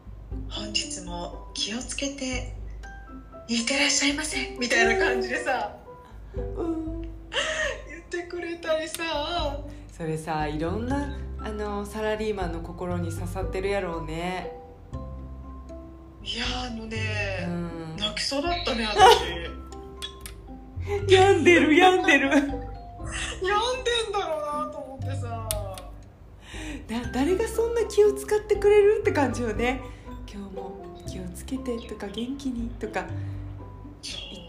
[0.48, 2.54] 「本日も気をつけて
[3.50, 5.74] いってらっしゃいませ」みたいな感じでさ。
[6.36, 9.58] うん言ってくれたりさ。
[9.90, 14.52] それさいろんなあのサラリーマンの心に刺さってるやろうね。
[16.22, 17.96] いやあのうね、ん。
[17.96, 19.00] 泣きそうだったね私。
[21.12, 22.28] 病んでる病んでる。
[22.28, 22.60] 病んでんだ
[24.28, 25.48] ろうなと思ってさ。
[26.88, 28.98] だ誰がそんな気を使ってくれる？
[29.00, 29.80] って感じよね。
[30.32, 33.04] 今日も気をつけてとか元気にとか。
[33.08, 33.39] 言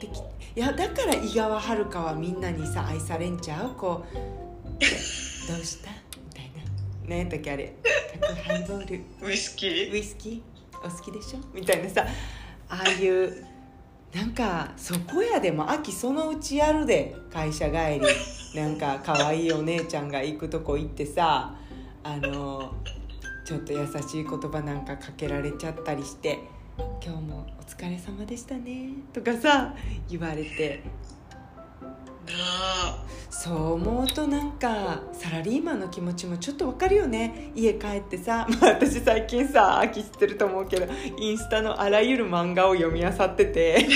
[0.07, 3.75] ってきいやだから井川遥はみんなにさ愛されんちゃう？
[3.75, 4.15] こう
[5.47, 6.61] 「どうした?」みたいな。
[7.07, 7.73] 何やったっけあれ？
[8.19, 8.87] 角ハイボー
[9.21, 9.27] ル。
[9.27, 10.77] ウイスキウーイスキー？
[10.85, 11.39] お好きでしょ？
[11.53, 12.05] みたいなさ。
[12.69, 13.45] ああいう
[14.13, 17.15] なんかそこやでも秋そのうちやるで。
[17.31, 18.01] 会社帰り。
[18.59, 21.55] なんか可愛いお姉ちゃんが行くとこ行ってさ
[22.03, 22.73] あの
[23.45, 26.39] ちょっと優しい言葉なんかかけられちゃったりして
[27.01, 29.73] 「今日もお疲れ様でしたね」とかさ
[30.09, 30.83] 言われて。
[32.25, 33.03] なあ。
[33.41, 37.51] そう思うとなんかサラリーマンの気持ちもちょっとわかるよね。
[37.55, 40.85] 家帰ってさ、 まあ、私最近さ秋知ってると思うけど
[41.17, 43.87] インスタのあらゆる漫画を読み漁ってて。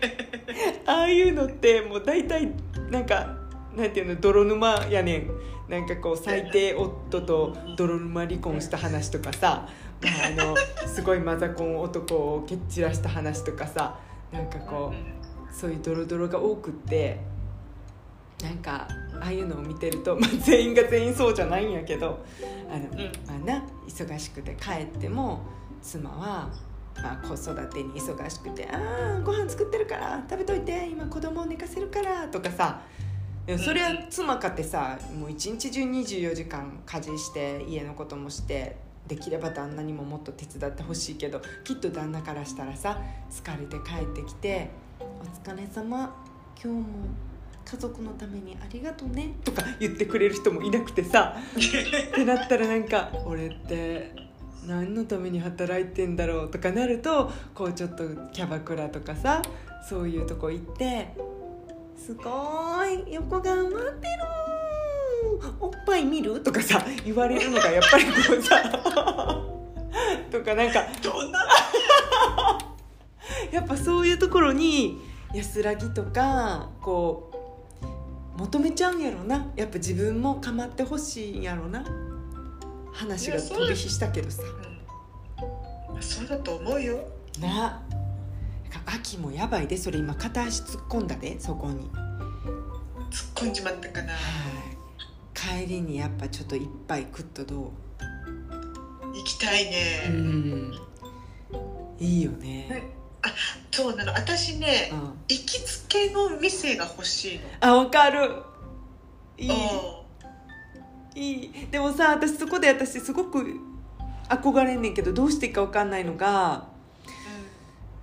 [0.86, 2.48] ああいうのってもう大体
[2.90, 3.36] なんか
[3.76, 5.30] なんていうの泥沼やねん。
[5.68, 9.72] なんかこう最低夫と泥沼離婚した話とかさ、ま
[10.08, 13.98] あ、あのすごいマザコン男を蹴っ散らした話とかさ
[14.32, 15.22] なんかこう。
[15.52, 17.20] そういうドロドロが多くって
[18.42, 18.88] なんか
[19.20, 22.24] ああいうのを見てると、まあ、全員が全員そうじゃないんやけど
[22.68, 23.12] あの、うん
[23.44, 25.42] まあな忙しくて帰っても
[25.82, 26.50] 妻は、
[26.96, 32.80] まあ、子育てに忙しくて「ああご飯作ってるから食べといて今子供を寝かせるから」とかさ
[33.46, 38.76] でもそれは妻かってさもう一日中24時間家事して家のこともして
[39.08, 42.98] できれば旦那にももっと手伝ってほしいけどきっと旦那からしたらさ
[43.30, 46.14] 疲れて帰ってきて「お疲れ様
[46.62, 46.84] 今日も
[47.64, 54.14] 家族のためにありがとうね」とか言ってくれる人もいなくてさってなったらなんか「俺って
[54.66, 59.42] 何のために働いてんだろう?」とかなるとこうちょっとキャバクラとかさ
[59.88, 61.08] そういうとこ行って
[61.98, 64.41] 「すごい横頑張ってる
[65.60, 68.62] おっぱい見る?」とかさ言われるのがやっぱりこうさ
[70.30, 71.40] とかなんかどんな？
[73.52, 74.98] やっぱそういうところに
[75.34, 77.30] 安らぎとかこ
[78.36, 79.46] う求めちゃうんやろな。
[79.56, 81.84] やっぱ自分も構ってほしいんやろな。
[82.92, 84.42] 話が飛び火したけどさ。
[85.94, 86.02] うん。
[86.02, 86.98] そうだと思うよ。
[87.40, 87.80] な。
[88.86, 91.88] 秋もやばいでそれ今片足突っ込んだでそこに。
[91.88, 91.92] 突っ
[93.34, 94.12] 込んじまったかな。
[94.12, 94.22] はい
[95.34, 97.72] 帰りにやっぱちょっと一杯食っとど
[99.14, 100.72] 行きたいうね、ん。
[101.98, 102.90] いいよね。
[103.70, 104.12] そうなの。
[104.12, 104.98] 私ねうん。
[105.28, 107.42] 行きつけの店が欲しいの。
[107.60, 108.42] あわかる。
[109.38, 109.50] いい。
[109.50, 109.52] う
[111.18, 111.20] ん。
[111.20, 111.68] いい。
[111.70, 113.60] でもさ私そこで私すごく
[114.28, 116.68] 憧れんねんけどどうしていいか分かんないのが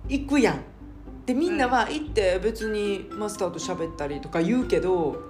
[0.08, 0.60] 行くやん。
[1.26, 5.29] でみんなは行って別にマスターと喋ったりとか言うけど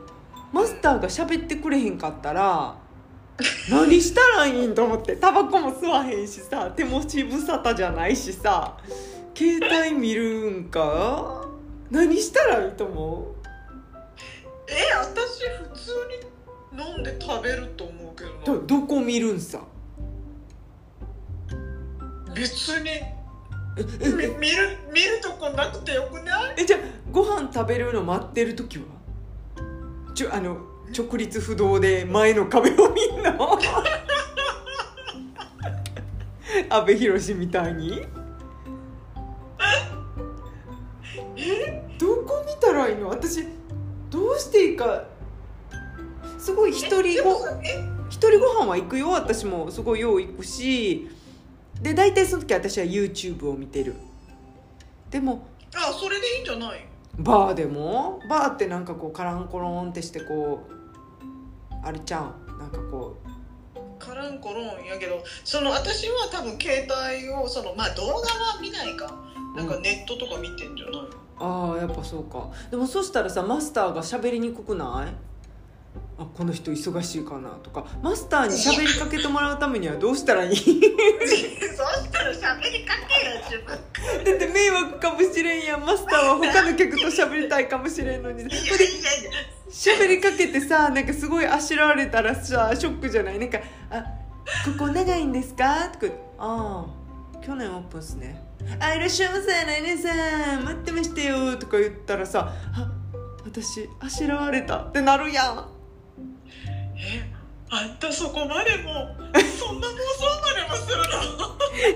[0.52, 2.76] マスターが喋ってくれへんかったら
[3.70, 8.76] 何したらいいんと思ってタバコも吸わへんしさ手持ち無沙汰じゃないしさ
[9.34, 11.46] 携帯見るんか？
[11.90, 13.24] 何したらいいと思う？
[14.68, 15.92] え私普通
[16.76, 18.60] に飲んで食べると思うけどな。
[18.60, 19.60] どどこ見るんさ？
[22.34, 22.90] 別に。
[24.38, 26.54] 見る見るとこなくてよくない？
[26.58, 26.80] えじゃあ
[27.10, 28.84] ご飯食べるの待ってる時は？
[30.20, 30.58] ちょあの
[30.94, 33.58] 直立不動で前の壁を見んの？
[36.68, 38.02] 阿部寛みたいに？
[41.38, 41.96] え？
[41.98, 43.08] どこ見たらいいの？
[43.08, 43.46] 私
[44.10, 45.04] どうしていいか
[46.38, 47.38] すごい一人ご
[48.10, 49.12] 一人ご飯は行くよ。
[49.12, 51.08] 私もすごいよう行くし。
[51.80, 53.94] で大体その時私は YouTube を見てる。
[55.10, 56.89] でもあそれでいいんじゃない？
[57.22, 58.20] バーでも？
[58.28, 60.72] バーってなんかこうカランコロンってしてこう
[61.82, 62.52] あれちゃう？
[62.56, 63.16] んなんかこ
[63.98, 69.14] カランコロンやけどその私は多分携帯をそのまあ動画は見ないか。
[69.56, 71.08] なんかネットとか見てんじゃない、う
[71.40, 72.48] ああやっぱそうか。
[72.70, 75.12] でもそしたらさマスターが喋りにくくない？
[76.22, 77.84] あこの人忙しいかなとか。
[78.00, 80.54] マスターに喋りかけてもらうためにはどうしたらいい？
[80.54, 80.74] そし
[82.12, 83.76] たら喋りかけよ自分
[84.24, 85.80] だって迷惑かもしれんやん。
[85.84, 88.44] マスターは他の客と喋りたいかもしれんのに。
[89.70, 93.38] 喋りかけてさなんかすごいあしらわれたらさショックじゃない？
[93.38, 93.58] なんか
[93.90, 94.02] 「あ
[94.64, 98.42] ここ長いんですか?」とか「ああ去年オープンっすね」
[98.80, 100.08] 「あいらっしゃいませ来年さ
[100.58, 100.64] ん。
[100.64, 102.90] 待ってましたよ」とか言ったらさ「あ
[103.44, 105.68] 私あしらわれた」ってなるやん。
[106.96, 107.30] え
[107.70, 109.14] あんたそこまでも
[109.58, 110.96] そんな妄想までもする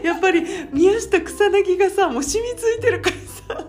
[0.03, 0.05] の？
[0.09, 3.17] やっぱり宮下草薙がさもう染みついてるから
[3.57, 3.67] さ。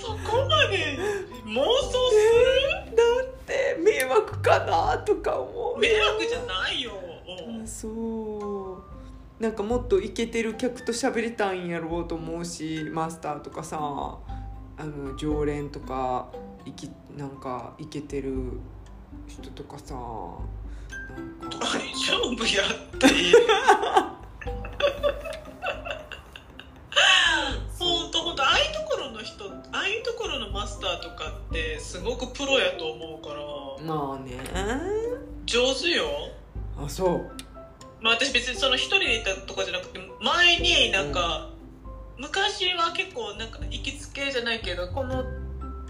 [0.00, 0.98] そこまで
[1.46, 5.74] 妄想すだって迷惑かなとか思う。
[5.76, 6.92] る迷惑じゃないよ。
[7.64, 7.88] あそ
[9.40, 9.42] う。
[9.42, 16.28] なんかもっとイケてる客と喋りたいんやろうと思うしマスターとかさあの常連とか
[16.64, 18.32] いきなんかイケてる
[19.28, 23.06] 人とかさなんか大丈夫やって。
[27.78, 33.42] ほんとほんとああいうところの人ああいうところのマスターとかってすごくプロやと思うから。
[33.84, 34.38] まあね。
[35.44, 36.06] 上手よ。
[36.78, 37.30] あそう。
[38.00, 41.50] まあ私別にその一人でいたとかじゃなくて前になんか、
[42.18, 45.24] 昔は結構なんか行きつけじゃないけどこの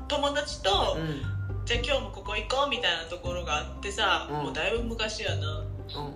[0.08, 1.33] 友達と、うん
[1.64, 4.36] じゃあ今日もここ行こうみたいなところがあってさ、うん。
[4.44, 5.60] もうだいぶ昔やな。
[5.60, 6.08] うんう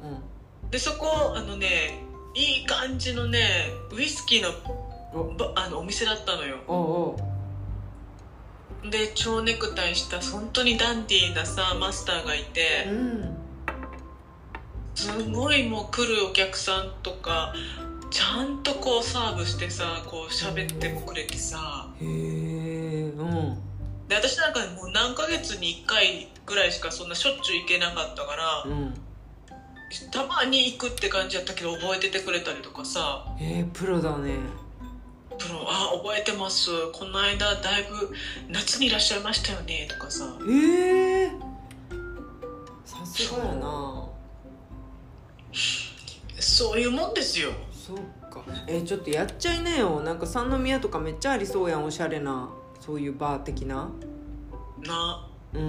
[0.66, 0.70] ん。
[0.70, 4.48] でそこあのねいい感じのねウイスキーの
[5.56, 6.58] あのお店だったのよ。
[6.66, 7.26] おう
[8.86, 12.86] おで蝶ネクタイした本当にダンディーなさマスターがいて。
[12.88, 13.36] ううん。
[14.94, 17.54] すごいもう来るお客さんとか
[18.10, 21.88] ちゃんとこうサーブしてさこう喋ってもくれてさ。
[22.00, 22.08] へえ
[23.16, 23.67] うん
[24.08, 28.94] で私なんかもう何ヶ月に1回ぐらいしかそんなしょっちゅう行けなかったからうん
[30.10, 33.24] たまに行くって感じやったけど覚えててくれたりとかさ。
[33.40, 34.34] えー、プロだね。
[35.38, 36.70] プロあ覚えてます。
[36.92, 38.12] この間だいぶ
[38.50, 40.26] 夏にいらっしゃいましたよねとかさ。
[40.46, 41.30] ええ
[42.84, 44.08] さすがやな。
[46.38, 47.52] そういうもんですよ。
[47.72, 47.96] そっ
[48.30, 48.42] か。
[48.66, 50.00] えーちょっとやっちゃいなよ。
[50.00, 52.50] なんか三宮とかめっちゃありそうやんおしゃれな
[52.88, 53.90] そういうバー的な？
[54.80, 55.28] な。
[55.52, 55.62] うん。
[55.62, 55.66] う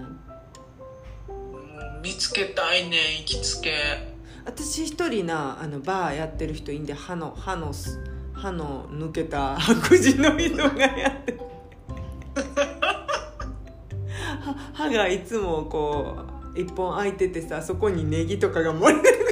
[0.00, 0.18] ん
[2.02, 3.74] 見つけたいね行きつけ。
[4.46, 8.02] 私一人なあのバーやってる人いいんで歯の歯のす
[8.32, 11.40] 歯の抜けた白人の人がやってる
[14.40, 16.16] 歯 歯がいつもこ
[16.54, 19.23] う一本開いててさそこにネギとかが漏れてる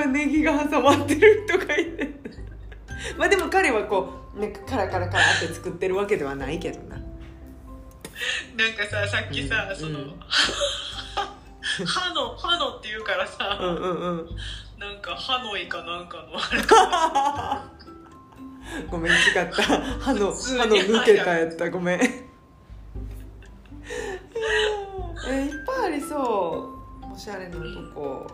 [0.00, 2.14] かネギが挟まってる人がいて
[3.16, 7.08] まあでも彼はこうなんかカラカラカラって作ってるわけではないけどななんか
[8.90, 10.20] ささっきさ、うんその、うん
[11.84, 13.90] 歯の歯のって言うからさ、うんうん
[14.20, 14.28] うん
[14.78, 17.70] なんか歯のいかなんかのあ
[18.82, 22.08] れごめん違った歯の歯の抜けたやったごめんえい
[25.48, 26.68] っぱいありそ
[27.02, 27.62] うおしゃれなと
[27.94, 28.26] こ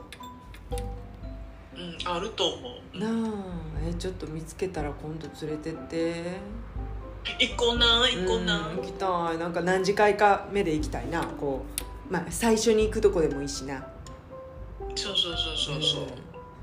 [2.07, 2.99] うんあると思う。
[2.99, 3.11] なあ
[3.89, 6.41] えちょっと見つけたら今度連れてって。
[7.39, 9.39] 行こうな行こうな、ん行きたい。
[9.39, 11.23] なんか何次会か目で行きたいな。
[11.23, 11.65] こ
[12.11, 13.87] うまあ最初に行くとこでもいいしな。
[14.95, 16.07] そうそうそうそうそう、ん。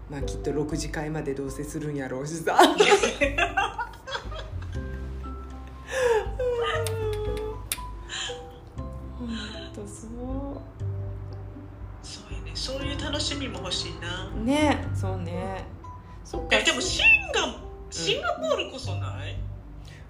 [0.10, 2.58] まあきっと6次会までどうせするんやろうしさ
[12.60, 14.30] そういう楽しみも欲しいな。
[14.30, 15.64] うねそうね。
[16.26, 16.58] そっか。
[16.58, 17.56] えでもシンガ
[17.90, 19.38] シンガポールこそない、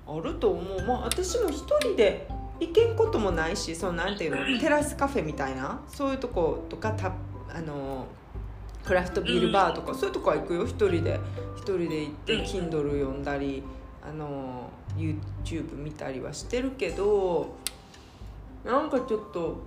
[0.08, 0.82] あると思う。
[0.84, 2.28] まあ私も一人で
[2.60, 4.60] 行けんこともないしそうなんていうの？
[4.60, 5.80] テラスカフェみたいな？
[5.88, 7.14] そういうとことかた
[7.54, 8.08] あの
[8.84, 10.66] クラフトビールバーとか、そういうとこは行くよ。
[10.66, 11.20] 一人で。
[11.56, 12.42] 一人で行ってうん。
[12.42, 13.62] Kindle 読んだり
[14.04, 17.56] あの YouTube 見たりはしてるけど
[18.66, 19.62] なんかちょっと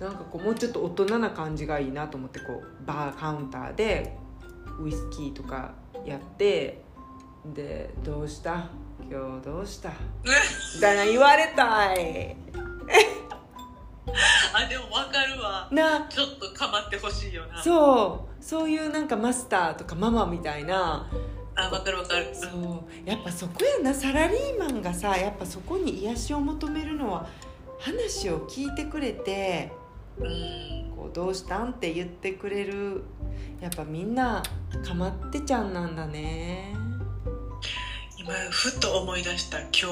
[0.00, 4.16] なんかこうもうちょっと大人な感じがいいなと思ってこうバーカウンターで
[4.80, 5.72] ウイスキーとか
[6.04, 6.82] やって
[7.54, 8.66] で「どうした？
[9.10, 9.90] 今日どうした?」
[10.74, 12.36] みたいな言われたい。
[14.52, 15.68] あでも分かるわ。
[15.72, 16.06] な。
[16.08, 17.60] ちょっとかまってほしいよな。
[17.62, 18.44] そう。
[18.44, 21.10] そういうなんかマスターとかママみたいな。
[21.56, 22.28] あ分かる分かる。
[22.34, 23.08] そう。
[23.08, 23.92] やっぱそこやな。
[23.94, 27.26] サラリーマンがさやっぱそこに癒しを求めるのは
[27.80, 29.83] 話を聞いてくれてうん
[30.96, 33.02] こうどうしたんって言ってくれる。
[33.60, 34.42] やっぱみんな
[34.86, 36.74] かまってちゃんなんだね。
[38.18, 39.86] 今ふと思い出した今日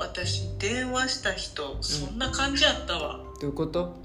[0.00, 4.00] 私電話した人そんな感じやったわ、どういうこと？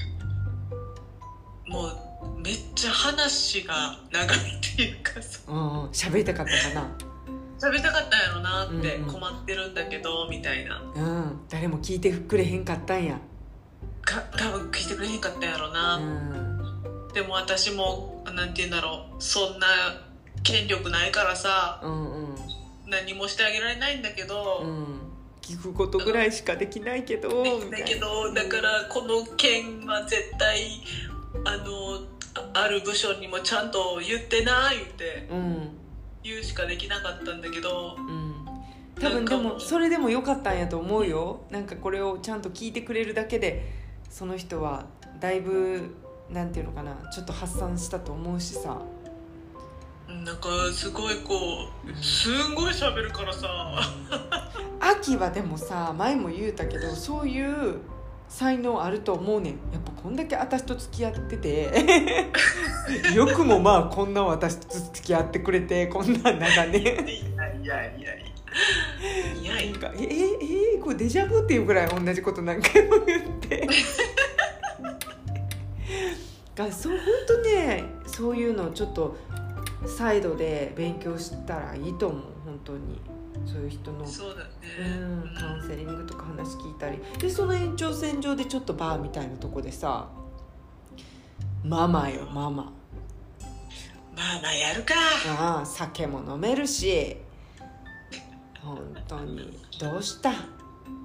[1.68, 4.40] もうめっちゃ話が長いっ
[4.76, 5.40] ていうかさ。
[5.48, 5.86] うん。
[5.92, 6.98] 喋りたかったかな？
[7.60, 9.14] 喋りたかったんやろなってうんうん。
[9.14, 10.82] 困ってるんだけど、みたいな。
[10.96, 11.40] うん。
[11.50, 13.18] 誰も聞いてくれへんかったんや
[14.04, 16.44] か多分聞いてくれへんかったんやろな、うん
[17.14, 19.22] でも私もなんて言うんだろう。
[19.22, 19.68] そんな
[20.42, 22.36] 権力ないからさうんうん。
[22.88, 24.98] 何もしてあげられないんだけど、うん。
[25.42, 27.78] 聞くことぐらいしかできないけどできみたいな。
[27.78, 30.82] ないけどだからこの件は絶対
[31.46, 32.00] あの
[32.56, 35.70] あある部署にもちゃんと言ってな言ってうん。
[36.24, 38.34] 言うしかできなかったんだけどうん。
[39.00, 41.46] 多分でもそれでもよかったんやと思うよ。
[41.52, 43.83] なんかこれをちゃんと聞いてくれるだけで
[44.14, 44.86] その人は
[45.20, 45.96] だいぶ
[46.30, 48.78] なんていうのかなちょっと発散したと思うしさ。
[50.08, 51.34] うんなんかすごいこ
[51.84, 53.50] うすんごい喋るからさ。
[54.80, 57.78] 秋はでもさ前も言うたけどそういう
[58.30, 59.54] 才能あると思うねん。
[59.74, 61.72] やっぱこんだけ私と付き合ってて。
[63.16, 68.33] よくもまあこんな私と付き合ってくれてこんな長年いやいやいやいや
[69.42, 69.46] い。
[69.46, 73.68] やいやえええこれデジャブっていうぐらい同じこと何回も言って。
[76.56, 79.18] がそう本当ねそういうのをちょっと
[79.88, 83.02] サイドで勉強したらいいと思う本当に。
[83.46, 84.06] そういう人の。
[84.06, 84.50] そうだね。
[84.80, 87.00] うんカウンセリングとか話聞いたり。
[87.20, 90.08] でその延長線上でちょっとバーみたいなとこでさ
[91.64, 92.72] ママよママ。
[94.16, 94.94] まあまあやるか。
[95.40, 97.18] ああ酒も飲めるし
[98.64, 100.36] 本当にどうしたっ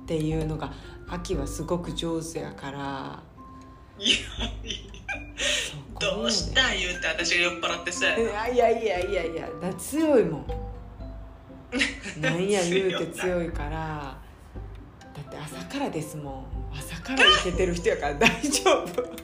[0.06, 0.72] ていうのが
[1.08, 3.22] 秋はすごく上手やから。
[3.98, 4.16] いや
[5.36, 8.16] そこよねどうした言うて私が酔っ払ってさ。
[8.16, 10.46] いやいやいやいやいやだ強いもん。
[12.22, 14.16] なんや言うて強いから。
[15.14, 16.30] だって朝からですも
[16.72, 16.76] ん。
[16.78, 19.02] 朝からいけてる人やから大丈夫。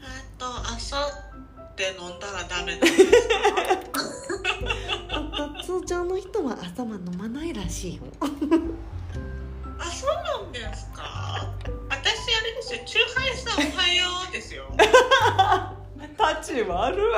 [0.00, 0.06] あ
[0.38, 3.04] と朝って飲んだらダメなんです
[3.90, 4.00] か？
[5.80, 8.02] 通常の人は朝は飲まないらしいよ。
[9.78, 11.48] あそうなんですか？
[11.88, 12.80] 私あれですよ。
[12.84, 14.64] チューハイさんおはようですよ。
[16.16, 16.98] タチ悪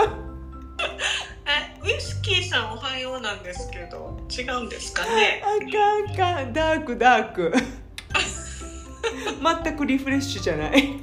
[1.82, 5.42] ウイスキーさんおはようなんですけど違うんですかね？
[5.42, 5.46] あ
[6.16, 6.52] かんあかん。
[6.52, 7.52] ダークダーク。
[9.64, 11.00] 全くリフレッシュじゃない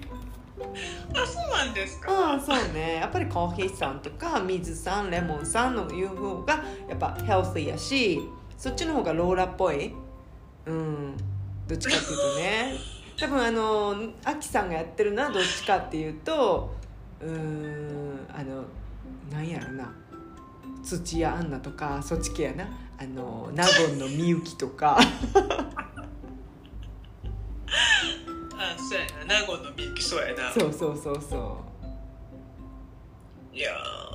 [1.14, 2.12] あそうなんですか？
[2.12, 2.96] ああそうね。
[2.96, 8.22] やっぱりコーヒーさんとか水さんレモンさんのいう方がやっぱヘルシーやし
[8.58, 9.94] そっちの方がローラっぽい。
[10.66, 11.18] うん。
[11.68, 12.74] どっちかっていうとね。
[13.20, 16.76] 多分あのアキさんがやってるのはどっちかっていうと
[17.20, 18.64] うーんあの
[19.32, 19.92] なんやろな。
[20.84, 22.66] 土屋アンナとかそっち系やな。
[23.00, 24.98] あの納言のみゆきとか
[28.58, 29.40] あそうやな。
[29.40, 30.52] 名護のみゆきそうやな。
[30.52, 31.58] そうそうそうそ
[33.54, 33.72] いや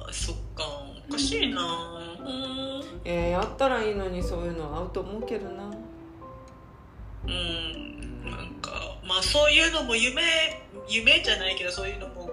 [0.08, 0.64] ーそっか。
[1.08, 1.62] おかしいな。
[2.20, 5.64] うんうえー、やったらいいのにそういうの合うと思うけどな。
[7.24, 10.22] うんなんかまあそういうのも夢
[10.88, 12.32] 夢じゃないけどそういうのも考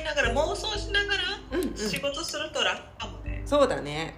[0.00, 1.22] えながら妄想しながら
[1.52, 4.14] うんうん仕事すると楽かもね、そうだね。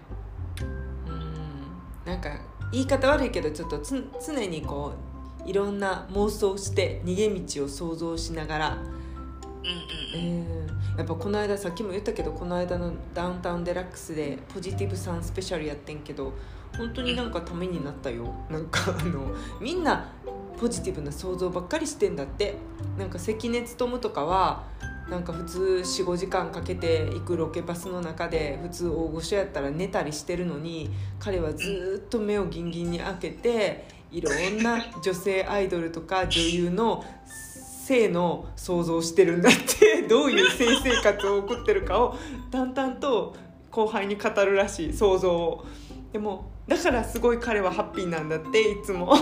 [1.07, 2.05] うん。
[2.05, 2.31] なんか
[2.73, 5.10] 言い方悪いけどちょっとつ常にこう
[5.47, 10.47] いろんな妄想して逃げ道を想像しながら、うんうんうん。
[10.47, 10.67] うん、
[10.99, 16.33] やっぱこの間さっきも言ったけどこの間のダウンタウンデラックスでポジティブさんスペシャルやってんけど
[16.77, 18.33] 本当になんかためになったよ。
[18.49, 20.13] なんかあのみんな
[20.59, 22.55] ポジティブな想像ばっかりしてんだって。
[22.99, 24.65] なんか関根勤とかは
[25.09, 39.91] なんか普通45時間かけて行くロケバスの中で普通大御所やったら寝たりしてるのに彼はずっと目をギンギンに開けていろんな女性アイドルとか女優の性の想像をしてるんだって。
[40.11, 42.17] どういう性生活を送ってるかを
[42.51, 43.37] 淡々と
[43.71, 44.93] 後輩に語るらしい。
[44.93, 45.31] 想像。
[45.31, 45.65] を
[46.13, 49.15] でもだからすごい彼はハッピーなんだっていつも。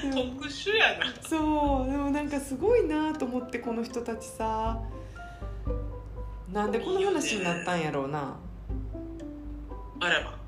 [0.00, 1.06] 特殊やな。
[1.22, 1.90] そう。
[1.90, 4.80] でもなんかすごいなと思ってこの人たちさ。
[6.52, 8.36] なんでこの話になったんやろうな。
[9.98, 10.43] あらま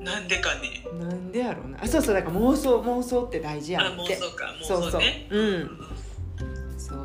[0.00, 0.84] なんでかね。
[0.98, 1.82] なんでやろうな。
[1.82, 4.54] あそうそうだから妄想妄想って大事やあんって妄想か。
[4.62, 4.90] そうそう。
[4.90, 5.28] 妄想ね。
[5.30, 5.70] うん。
[6.78, 6.98] そう。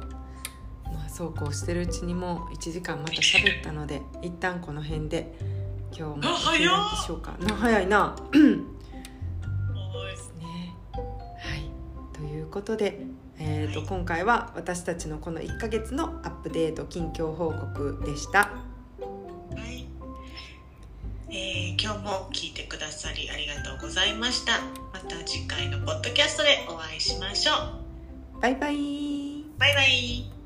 [0.85, 5.33] まあそうこうしてるうちにもう1時間また喋ったので一旦この辺で
[5.97, 6.73] 今日もあ早っ。
[6.73, 7.35] お開きしようか。
[7.39, 7.99] な早いな。
[7.99, 8.39] はい。
[10.39, 10.75] ね。
[11.39, 11.69] はい。
[12.13, 13.01] ということで、
[13.39, 13.87] えーとはい。
[13.89, 18.39] 今回は私たちのこの1ヶ月のアップデート近況報告でした。
[18.39, 18.49] はい、
[21.33, 24.59] えー今日もも聞いてくださりありがとうございました。
[24.91, 27.53] また次回のポッドキャストでお会いしましょ
[28.37, 28.41] う。
[28.41, 29.45] バイバイ。
[29.57, 30.40] バイバイ